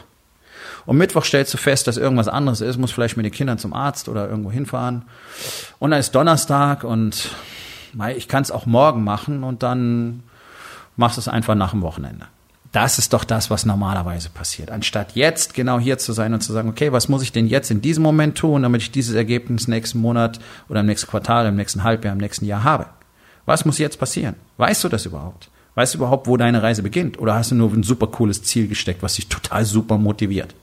Und 0.86 0.98
Mittwoch 0.98 1.26
stellst 1.26 1.54
du 1.54 1.58
fest, 1.58 1.88
dass 1.88 1.98
irgendwas 1.98 2.30
anderes 2.30 2.62
ist, 2.62 2.78
muss 2.78 2.92
vielleicht 2.92 3.18
mit 3.18 3.26
den 3.26 3.34
Kindern 3.34 3.58
zum 3.58 3.74
Arzt 3.74 4.08
oder 4.08 4.30
irgendwo 4.30 4.50
hinfahren. 4.50 5.04
Und 5.80 5.92
dann 5.92 6.00
ist 6.00 6.16
Donnerstag 6.16 6.86
und 6.86 7.32
ich 8.16 8.28
kann 8.28 8.44
es 8.44 8.52
auch 8.52 8.66
morgen 8.66 9.04
machen 9.04 9.44
und 9.44 9.64
dann 9.64 10.24
machst 10.96 11.18
du 11.18 11.22
es 11.22 11.28
einfach 11.28 11.56
nach 11.56 11.72
dem 11.72 11.82
Wochenende. 11.82 12.28
Das 12.72 13.00
ist 13.00 13.14
doch 13.14 13.24
das, 13.24 13.50
was 13.50 13.66
normalerweise 13.66 14.30
passiert. 14.30 14.70
Anstatt 14.70 15.16
jetzt 15.16 15.54
genau 15.54 15.80
hier 15.80 15.98
zu 15.98 16.12
sein 16.12 16.34
und 16.34 16.42
zu 16.42 16.52
sagen, 16.52 16.68
okay, 16.68 16.92
was 16.92 17.08
muss 17.08 17.22
ich 17.22 17.32
denn 17.32 17.48
jetzt 17.48 17.72
in 17.72 17.82
diesem 17.82 18.04
Moment 18.04 18.38
tun, 18.38 18.64
damit 18.64 18.82
ich 18.82 18.92
dieses 18.92 19.16
Ergebnis 19.16 19.70
nächsten 19.70 20.00
Monat 20.00 20.40
oder 20.68 20.82
im 20.82 20.86
nächsten 20.86 21.10
Quartal, 21.10 21.46
im 21.46 21.56
nächsten 21.56 21.84
Halbjahr, 21.84 22.14
im 22.14 22.20
nächsten 22.20 22.46
Jahr 22.46 22.66
habe? 22.66 22.88
Was 23.46 23.64
muss 23.64 23.78
jetzt 23.78 23.98
passieren? 23.98 24.36
Weißt 24.58 24.84
du 24.84 24.90
das 24.90 25.06
überhaupt? 25.06 25.50
Weißt 25.76 25.94
du 25.94 26.00
überhaupt, 26.00 26.28
wo 26.28 26.36
deine 26.36 26.64
Reise 26.64 26.84
beginnt? 26.84 27.20
Oder 27.20 27.36
hast 27.36 27.52
du 27.52 27.56
nur 27.56 27.72
ein 27.72 27.84
super 27.84 28.08
cooles 28.08 28.44
Ziel 28.44 28.68
gesteckt, 28.68 29.04
was 29.04 29.16
dich 29.16 29.30
total 29.30 29.64
super 29.64 29.98
motiviert? 29.98 30.54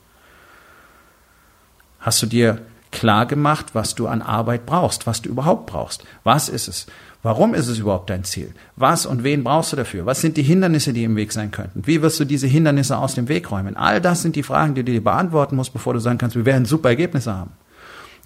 Hast 2.01 2.21
du 2.21 2.27
dir 2.27 2.61
klar 2.91 3.27
gemacht, 3.27 3.75
was 3.75 3.95
du 3.95 4.07
an 4.07 4.23
Arbeit 4.23 4.67
brauchst, 4.67 5.07
was 5.07 5.23
du 5.23 5.31
überhaupt 5.31 5.67
brauchst? 5.67 6.05
Was 6.25 6.49
ist 6.49 6.69
es? 6.69 6.87
Warum 7.23 7.55
ist 7.55 7.69
es 7.69 7.79
überhaupt 7.79 8.11
dein 8.11 8.25
Ziel? 8.25 8.53
Was 8.75 9.07
und 9.07 9.23
wen 9.23 9.45
brauchst 9.45 9.73
du 9.73 9.77
dafür? 9.77 10.07
Was 10.07 10.21
sind 10.21 10.37
die 10.37 10.43
Hindernisse, 10.43 10.93
die 10.93 11.05
im 11.05 11.15
Weg 11.15 11.33
sein 11.33 11.53
könnten? 11.53 11.87
Wie 11.87 12.03
wirst 12.03 12.19
du 12.19 12.25
diese 12.25 12.49
Hindernisse 12.49 12.99
aus 12.99 13.15
dem 13.15 13.29
Weg 13.29 13.51
räumen? 13.51 13.77
All 13.77 14.01
das 14.01 14.23
sind 14.23 14.35
die 14.35 14.43
Fragen, 14.43 14.75
die 14.75 14.83
du 14.83 14.91
dir 14.91 15.05
beantworten 15.05 15.55
musst, 15.55 15.73
bevor 15.73 15.95
du 15.95 16.01
sagen 16.01 16.19
kannst, 16.19 16.35
wir 16.35 16.45
werden 16.45 16.65
super 16.65 16.89
Ergebnisse 16.89 17.33
haben. 17.33 17.53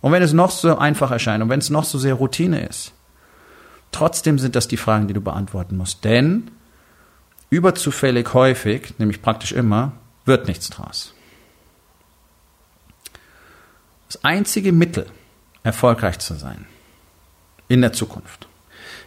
Und 0.01 0.13
wenn 0.13 0.23
es 0.23 0.33
noch 0.33 0.51
so 0.51 0.79
einfach 0.79 1.11
erscheint 1.11 1.43
und 1.43 1.51
wenn 1.51 1.59
es 1.59 1.69
noch 1.69 1.85
so 1.85 1.99
sehr 1.99 2.15
Routine 2.15 2.67
ist, 2.67 2.93
trotzdem 3.93 4.39
sind 4.39 4.57
das 4.57 4.67
die 4.67 4.77
Fragen, 4.79 5.09
die 5.09 5.15
du 5.15 5.21
beantworten 5.21 5.77
musst. 5.77 6.05
Denn 6.05 6.51
überzufällig 7.51 8.33
häufig, 8.33 8.95
nämlich 8.99 9.21
praktisch 9.21 9.53
immer, 9.53 9.93
wird 10.25 10.49
nichts 10.49 10.71
draus. 10.71 11.13
Das 14.07 14.25
einzige 14.25 14.73
Mittel, 14.73 15.07
erfolgreich 15.65 16.19
zu 16.19 16.35
sein 16.35 16.65
in 17.69 17.81
der 17.81 17.93
Zukunft, 17.93 18.49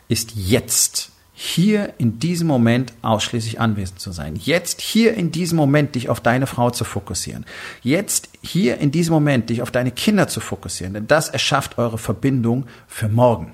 ist 0.10 0.34
jetzt 0.36 1.12
hier 1.34 1.94
in 2.00 2.20
diesem 2.20 2.50
Moment 2.50 2.92
ausschließlich 3.02 3.62
anwesend 3.62 4.02
zu 4.02 4.12
sein. 4.12 4.36
Jetzt 4.36 4.82
hier 4.82 5.14
in 5.14 5.32
diesem 5.32 5.56
Moment 5.56 5.96
dich 5.96 6.10
auf 6.10 6.20
deine 6.20 6.48
Frau 6.48 6.70
zu 6.70 6.84
fokussieren. 6.84 7.46
Jetzt 7.82 8.28
hier 8.42 8.78
in 8.80 8.92
diesem 8.92 9.14
Moment 9.14 9.50
dich 9.50 9.62
auf 9.62 9.72
deine 9.72 9.92
Kinder 9.92 10.28
zu 10.28 10.42
fokussieren. 10.42 10.94
Denn 10.96 11.08
das 11.08 11.30
erschafft 11.30 11.78
eure 11.78 11.98
Verbindung 11.98 12.66
für 12.88 13.08
morgen. 13.08 13.54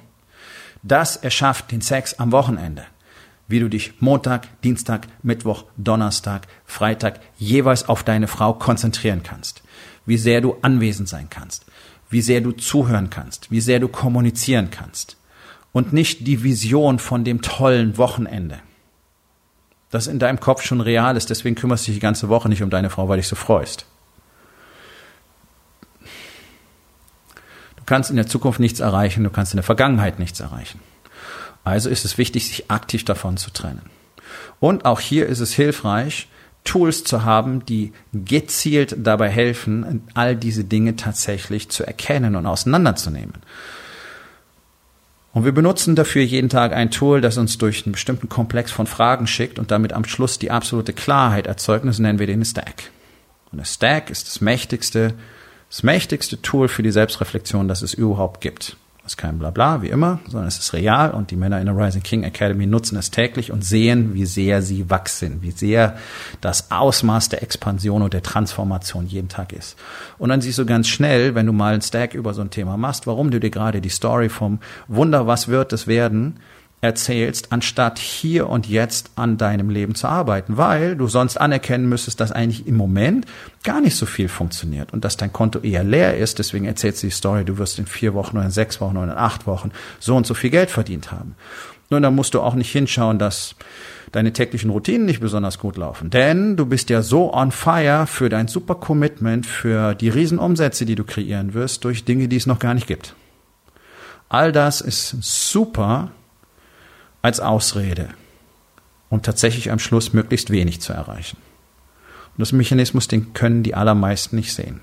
Das 0.82 1.16
erschafft 1.16 1.72
den 1.72 1.82
Sex 1.82 2.16
am 2.16 2.32
Wochenende. 2.32 2.86
Wie 3.48 3.60
du 3.60 3.70
dich 3.70 4.02
Montag, 4.02 4.48
Dienstag, 4.64 5.06
Mittwoch, 5.22 5.66
Donnerstag, 5.78 6.48
Freitag 6.66 7.20
jeweils 7.38 7.88
auf 7.88 8.04
deine 8.04 8.28
Frau 8.28 8.54
konzentrieren 8.54 9.22
kannst. 9.22 9.62
Wie 10.08 10.18
sehr 10.18 10.42
du 10.42 10.56
anwesend 10.64 11.08
sein 11.08 11.28
kannst. 11.30 11.66
Wie 12.10 12.22
sehr 12.22 12.42
du 12.42 12.52
zuhören 12.52 13.12
kannst. 13.12 13.52
Wie 13.52 13.62
sehr 13.62 13.80
du 13.80 13.90
kommunizieren 13.90 14.72
kannst 14.72 15.18
und 15.76 15.92
nicht 15.92 16.26
die 16.26 16.42
Vision 16.42 17.00
von 17.00 17.26
dem 17.26 17.42
tollen 17.42 17.98
Wochenende. 17.98 18.60
Das 19.92 20.08
in 20.08 20.20
deinem 20.20 20.40
Kopf 20.40 20.64
schon 20.64 20.80
real 20.80 21.18
ist, 21.18 21.30
deswegen 21.30 21.58
kümmerst 21.58 21.86
du 21.86 21.88
dich 21.88 21.98
die 21.98 22.02
ganze 22.02 22.30
Woche 22.30 22.48
nicht 22.48 22.64
um 22.64 22.70
deine 22.70 22.90
Frau, 22.90 23.10
weil 23.10 23.18
dich 23.18 23.28
so 23.28 23.36
freust. 23.36 23.86
Du 27.76 27.84
kannst 27.86 28.10
in 28.10 28.16
der 28.16 28.26
Zukunft 28.26 28.62
nichts 28.62 28.80
erreichen, 28.80 29.26
du 29.26 29.30
kannst 29.30 29.52
in 29.52 29.58
der 29.58 29.66
Vergangenheit 29.66 30.18
nichts 30.18 30.40
erreichen. 30.40 30.80
Also 31.66 31.90
ist 31.90 32.06
es 32.06 32.18
wichtig, 32.18 32.48
sich 32.48 32.72
aktiv 32.72 33.04
davon 33.04 33.36
zu 33.36 33.52
trennen. 33.52 33.82
Und 34.62 34.86
auch 34.86 35.02
hier 35.02 35.28
ist 35.28 35.42
es 35.42 35.52
hilfreich, 35.52 36.30
Tools 36.64 37.04
zu 37.04 37.26
haben, 37.26 37.66
die 37.66 37.92
gezielt 38.14 38.96
dabei 38.98 39.30
helfen, 39.30 40.04
all 40.14 40.38
diese 40.38 40.64
Dinge 40.64 40.96
tatsächlich 40.96 41.68
zu 41.68 41.86
erkennen 41.86 42.38
und 42.38 42.46
auseinanderzunehmen. 42.46 43.34
Und 45.36 45.44
wir 45.44 45.52
benutzen 45.52 45.98
dafür 45.98 46.22
jeden 46.22 46.48
Tag 46.48 46.72
ein 46.72 46.92
Tool, 46.92 47.20
das 47.20 47.38
uns 47.38 47.58
durch 47.58 47.86
einen 47.86 47.92
bestimmten 47.92 48.30
Komplex 48.30 48.72
von 48.72 48.88
Fragen 48.88 49.28
schickt 49.28 49.60
und 49.60 49.70
damit 49.70 49.92
am 49.92 50.06
Schluss 50.06 50.40
die 50.40 50.50
absolute 50.50 50.94
Klarheit 50.94 51.46
erzeugt. 51.46 51.86
das 51.86 52.00
nennen 52.00 52.20
wir 52.20 52.26
den 52.26 52.46
Stack. 52.46 52.84
Und 53.52 53.58
der 53.58 53.66
Stack 53.66 54.10
ist 54.10 54.28
das 54.28 54.40
mächtigste, 54.40 55.14
das 55.70 55.84
mächtigste 55.84 56.42
Tool 56.42 56.70
für 56.70 56.84
die 56.84 56.92
Selbstreflexion, 56.92 57.68
das 57.68 57.82
es 57.82 57.94
überhaupt 57.94 58.40
gibt. 58.40 58.78
Ist 59.06 59.18
kein 59.18 59.38
Blabla, 59.38 59.84
wie 59.84 59.90
immer, 59.90 60.18
sondern 60.28 60.48
es 60.48 60.58
ist 60.58 60.74
real 60.74 61.12
und 61.12 61.30
die 61.30 61.36
Männer 61.36 61.60
in 61.60 61.68
der 61.68 61.78
Rising 61.78 62.02
King 62.02 62.24
Academy 62.24 62.66
nutzen 62.66 62.98
es 62.98 63.12
täglich 63.12 63.52
und 63.52 63.64
sehen, 63.64 64.16
wie 64.16 64.26
sehr 64.26 64.64
sie 64.64 64.90
wachsen, 64.90 65.44
wie 65.44 65.52
sehr 65.52 65.96
das 66.42 66.72
Ausmaß 66.72 67.30
der 67.30 67.44
Expansion 67.44 68.02
und 68.02 68.16
der 68.16 68.24
Transformation 68.24 69.06
jeden 69.06 69.30
Tag 69.30 69.54
ist. 69.54 69.78
Und 70.18 70.30
dann 70.30 70.42
siehst 70.42 70.58
du 70.58 70.66
ganz 70.66 70.88
schnell, 70.88 71.36
wenn 71.36 71.46
du 71.46 71.54
mal 71.54 71.74
einen 71.74 71.84
Stack 71.84 72.16
über 72.16 72.34
so 72.34 72.42
ein 72.42 72.50
Thema 72.50 72.78
machst, 72.78 73.06
warum 73.06 73.30
du 73.30 73.40
dir 73.40 73.52
gerade 73.52 73.80
die 73.80 73.90
Story 73.90 74.28
vom 74.28 74.58
Wunder, 74.88 75.28
was 75.28 75.50
wird 75.50 75.72
es 75.72 75.86
werden, 75.86 76.40
erzählst, 76.86 77.52
anstatt 77.52 78.00
hier 78.00 78.50
und 78.50 78.68
jetzt 78.68 79.12
an 79.16 79.38
deinem 79.38 79.70
Leben 79.70 79.96
zu 79.96 80.08
arbeiten, 80.08 80.58
weil 80.58 80.96
du 80.96 81.08
sonst 81.08 81.38
anerkennen 81.38 81.90
müsstest, 81.90 82.20
dass 82.20 82.32
eigentlich 82.32 82.68
im 82.68 82.78
Moment 82.78 83.26
gar 83.64 83.82
nicht 83.82 83.96
so 83.96 84.06
viel 84.06 84.30
funktioniert 84.30 84.94
und 84.94 85.04
dass 85.04 85.18
dein 85.18 85.34
Konto 85.34 85.60
eher 85.60 85.84
leer 85.84 86.18
ist. 86.18 86.40
Deswegen 86.40 86.66
erzählst 86.66 87.04
du 87.04 87.08
die 87.08 87.12
Story, 87.12 87.44
du 87.44 87.58
wirst 87.58 87.80
in 87.80 87.86
vier 87.86 88.14
Wochen 88.14 88.38
oder 88.38 88.46
in 88.46 88.52
sechs 88.52 88.80
Wochen 88.80 88.98
oder 88.98 89.12
in 89.12 89.18
acht 89.18 89.48
Wochen 89.48 89.72
so 90.00 90.16
und 90.16 90.26
so 90.26 90.34
viel 90.34 90.50
Geld 90.50 90.70
verdient 90.70 91.12
haben. 91.12 91.36
Nun, 91.90 92.02
da 92.02 92.10
musst 92.10 92.34
du 92.34 92.42
auch 92.42 92.56
nicht 92.56 92.72
hinschauen, 92.72 93.20
dass 93.20 93.56
deine 94.12 94.34
täglichen 94.34 94.70
Routinen 94.70 95.06
nicht 95.06 95.20
besonders 95.20 95.60
gut 95.60 95.78
laufen. 95.78 96.10
Denn 96.10 96.56
du 96.56 96.66
bist 96.66 96.90
ja 96.90 97.02
so 97.02 97.34
on 97.34 97.52
fire 97.52 98.08
für 98.08 98.30
dein 98.30 98.48
super 98.48 98.76
Commitment, 98.76 99.46
für 99.46 99.94
die 99.94 100.10
Riesenumsätze, 100.10 100.86
die 100.86 100.96
du 100.96 101.04
kreieren 101.04 101.54
wirst, 101.54 101.84
durch 101.84 102.06
Dinge, 102.06 102.28
die 102.28 102.38
es 102.38 102.48
noch 102.48 102.60
gar 102.60 102.74
nicht 102.74 102.88
gibt. 102.88 103.16
All 104.30 104.52
das 104.52 104.82
ist 104.82 105.18
super 105.22 106.12
als 107.26 107.40
Ausrede, 107.40 108.10
um 109.10 109.24
tatsächlich 109.24 109.72
am 109.72 109.80
Schluss 109.80 110.14
möglichst 110.14 110.52
wenig 110.52 110.80
zu 110.80 110.94
erreichen. 110.94 111.38
Und 112.38 112.40
das 112.40 112.52
Mechanismus, 112.52 113.08
den 113.08 113.34
können 113.34 113.64
die 113.64 113.74
allermeisten 113.74 114.36
nicht 114.36 114.54
sehen. 114.54 114.80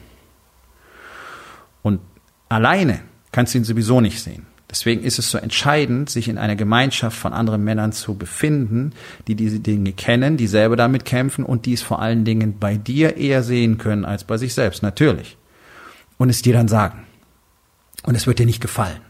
Und 1.83 2.01
alleine 2.49 3.01
kannst 3.31 3.55
du 3.55 3.59
ihn 3.59 3.65
sowieso 3.65 4.01
nicht 4.01 4.21
sehen. 4.21 4.47
Deswegen 4.69 5.05
ist 5.05 5.21
es 5.21 5.31
so 5.31 5.39
entscheidend, 5.39 6.11
sich 6.11 6.29
in 6.29 6.39
einer 6.39 6.57
Gemeinschaft 6.57 7.17
von 7.17 7.33
anderen 7.33 7.63
Männern 7.63 7.93
zu 7.93 8.17
befinden, 8.17 8.93
die 9.29 9.37
diese 9.37 9.61
Dinge 9.61 9.93
kennen, 9.93 10.37
die 10.37 10.49
selber 10.49 10.75
damit 10.75 11.05
kämpfen 11.05 11.45
und 11.45 11.67
die 11.67 11.75
es 11.75 11.83
vor 11.83 12.03
allen 12.03 12.25
Dingen 12.25 12.59
bei 12.59 12.77
dir 12.77 13.17
eher 13.19 13.45
sehen 13.45 13.79
können 13.79 14.05
als 14.05 14.25
bei 14.25 14.37
sich 14.37 14.55
selbst, 14.55 14.83
natürlich. 14.83 15.37
Und 16.17 16.29
es 16.29 16.43
dir 16.43 16.55
dann 16.55 16.69
sagen. 16.69 17.05
Und 18.03 18.17
es 18.17 18.27
wird 18.27 18.41
dir 18.41 18.47
nicht 18.47 18.63
gefallen. 18.63 19.01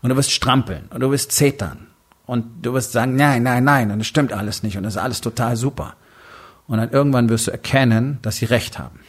Und 0.00 0.10
du 0.10 0.16
wirst 0.16 0.30
strampeln 0.30 0.84
und 0.90 1.00
du 1.00 1.10
wirst 1.10 1.32
zetern. 1.32 1.88
Und 2.26 2.62
du 2.62 2.72
wirst 2.72 2.92
sagen, 2.92 3.16
nein, 3.16 3.42
nein, 3.42 3.64
nein, 3.64 3.90
und 3.90 4.00
es 4.00 4.06
stimmt 4.06 4.32
alles 4.32 4.62
nicht 4.62 4.78
und 4.78 4.84
es 4.84 4.94
ist 4.94 5.02
alles 5.02 5.20
total 5.20 5.56
super. 5.56 5.94
Und 6.66 6.78
dann 6.78 6.90
irgendwann 6.90 7.28
wirst 7.28 7.46
du 7.46 7.50
erkennen, 7.50 8.18
dass 8.22 8.36
sie 8.36 8.46
recht 8.46 8.78
haben. 8.78 9.00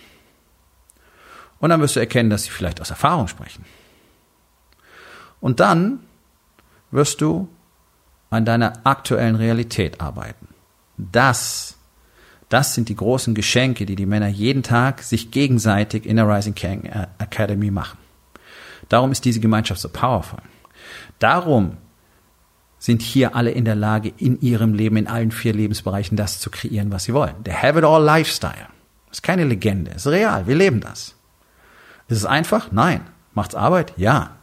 Und 1.60 1.70
dann 1.70 1.80
wirst 1.80 1.96
du 1.96 2.02
erkennen, 2.02 2.30
dass 2.30 2.44
sie 2.44 2.50
vielleicht 2.50 2.82
aus 2.82 2.90
Erfahrung 2.90 3.28
sprechen. 3.28 3.64
Und 5.40 5.62
dann 5.62 6.00
wirst 6.92 7.22
du 7.22 7.48
an 8.30 8.44
deiner 8.44 8.74
aktuellen 8.84 9.36
Realität 9.36 10.02
arbeiten. 10.02 10.48
Das, 10.98 11.78
das 12.50 12.74
sind 12.74 12.90
die 12.90 12.96
großen 12.96 13.34
Geschenke, 13.34 13.86
die 13.86 13.96
die 13.96 14.06
Männer 14.06 14.28
jeden 14.28 14.64
Tag 14.64 15.02
sich 15.04 15.32
gegenseitig 15.32 16.06
in 16.06 16.18
der 16.18 16.28
Rising 16.28 16.56
King 16.56 16.90
Academy 17.18 17.72
machen. 17.72 17.98
Darum 18.90 19.12
ist 19.12 19.24
diese 19.24 19.40
Gemeinschaft 19.40 19.80
so 19.82 19.90
powerful. 19.90 20.40
Darum 21.20 21.78
sind 22.86 23.02
hier 23.02 23.36
alle 23.36 23.50
in 23.50 23.66
der 23.66 23.74
Lage, 23.74 24.14
in 24.16 24.40
ihrem 24.42 24.76
Leben, 24.76 24.96
in 24.98 25.08
allen 25.08 25.32
vier 25.32 25.54
Lebensbereichen 25.54 26.18
das 26.18 26.40
zu 26.40 26.52
kreieren, 26.52 26.92
was 26.92 27.06
sie 27.06 27.16
wollen. 27.16 27.34
Der 27.44 27.60
Have 27.60 27.80
It 27.80 27.84
All 27.84 28.04
Lifestyle. 28.04 28.68
ist 29.12 29.24
keine 29.24 29.44
Legende, 29.44 29.90
ist 29.90 30.06
real, 30.06 30.46
wir 30.46 30.54
leben 30.54 30.82
das. 30.82 31.16
Ist 32.08 32.18
es 32.18 32.26
einfach? 32.28 32.72
Nein. 32.72 33.02
Macht's 33.34 33.56
Arbeit? 33.56 33.94
Ja. 33.98 34.36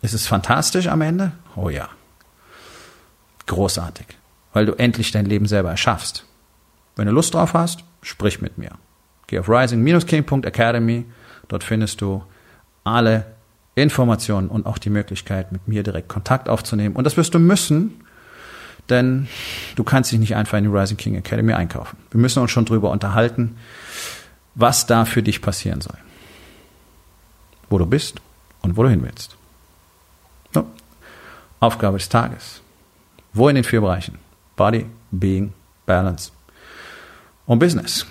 Ist 0.00 0.14
es 0.14 0.28
fantastisch 0.28 0.86
am 0.86 1.00
Ende? 1.00 1.32
Oh 1.56 1.68
ja. 1.68 1.88
Großartig. 3.46 4.06
Weil 4.52 4.66
du 4.66 4.74
endlich 4.74 5.10
dein 5.10 5.26
Leben 5.26 5.46
selber 5.46 5.70
erschaffst. 5.70 6.24
Wenn 6.94 7.06
du 7.06 7.12
Lust 7.12 7.34
drauf 7.34 7.52
hast, 7.52 7.82
sprich 8.00 8.40
mit 8.40 8.58
mir. 8.58 8.78
Geh 9.26 9.40
auf 9.40 9.48
rising-king.academy. 9.48 11.04
Dort 11.48 11.64
findest 11.64 12.00
du 12.00 12.22
alle 12.84 13.26
Informationen 13.74 14.48
und 14.48 14.66
auch 14.66 14.78
die 14.78 14.90
Möglichkeit, 14.90 15.52
mit 15.52 15.68
mir 15.68 15.82
direkt 15.82 16.08
Kontakt 16.08 16.48
aufzunehmen. 16.48 16.96
Und 16.96 17.04
das 17.04 17.16
wirst 17.16 17.34
du 17.34 17.38
müssen, 17.38 18.00
denn 18.88 19.28
du 19.76 19.84
kannst 19.84 20.10
dich 20.12 20.18
nicht 20.18 20.34
einfach 20.34 20.58
in 20.58 20.64
die 20.64 20.70
Rising 20.70 20.96
King 20.96 21.14
Academy 21.14 21.52
einkaufen. 21.52 21.96
Wir 22.10 22.20
müssen 22.20 22.40
uns 22.40 22.50
schon 22.50 22.64
drüber 22.64 22.90
unterhalten, 22.90 23.56
was 24.54 24.86
da 24.86 25.04
für 25.04 25.22
dich 25.22 25.40
passieren 25.40 25.80
soll. 25.80 25.96
Wo 27.68 27.78
du 27.78 27.86
bist 27.86 28.20
und 28.62 28.76
wo 28.76 28.82
du 28.82 28.90
hin 28.90 29.02
willst. 29.02 29.36
No. 30.54 30.66
Aufgabe 31.60 31.98
des 31.98 32.08
Tages. 32.08 32.60
Wo 33.32 33.48
in 33.48 33.54
den 33.54 33.64
vier 33.64 33.80
Bereichen? 33.80 34.18
Body, 34.56 34.86
Being, 35.12 35.52
Balance 35.86 36.32
und 37.46 37.60
Business. 37.60 38.06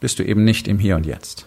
Bist 0.00 0.18
du 0.18 0.24
eben 0.24 0.44
nicht 0.44 0.68
im 0.68 0.78
Hier 0.78 0.96
und 0.96 1.06
Jetzt. 1.06 1.46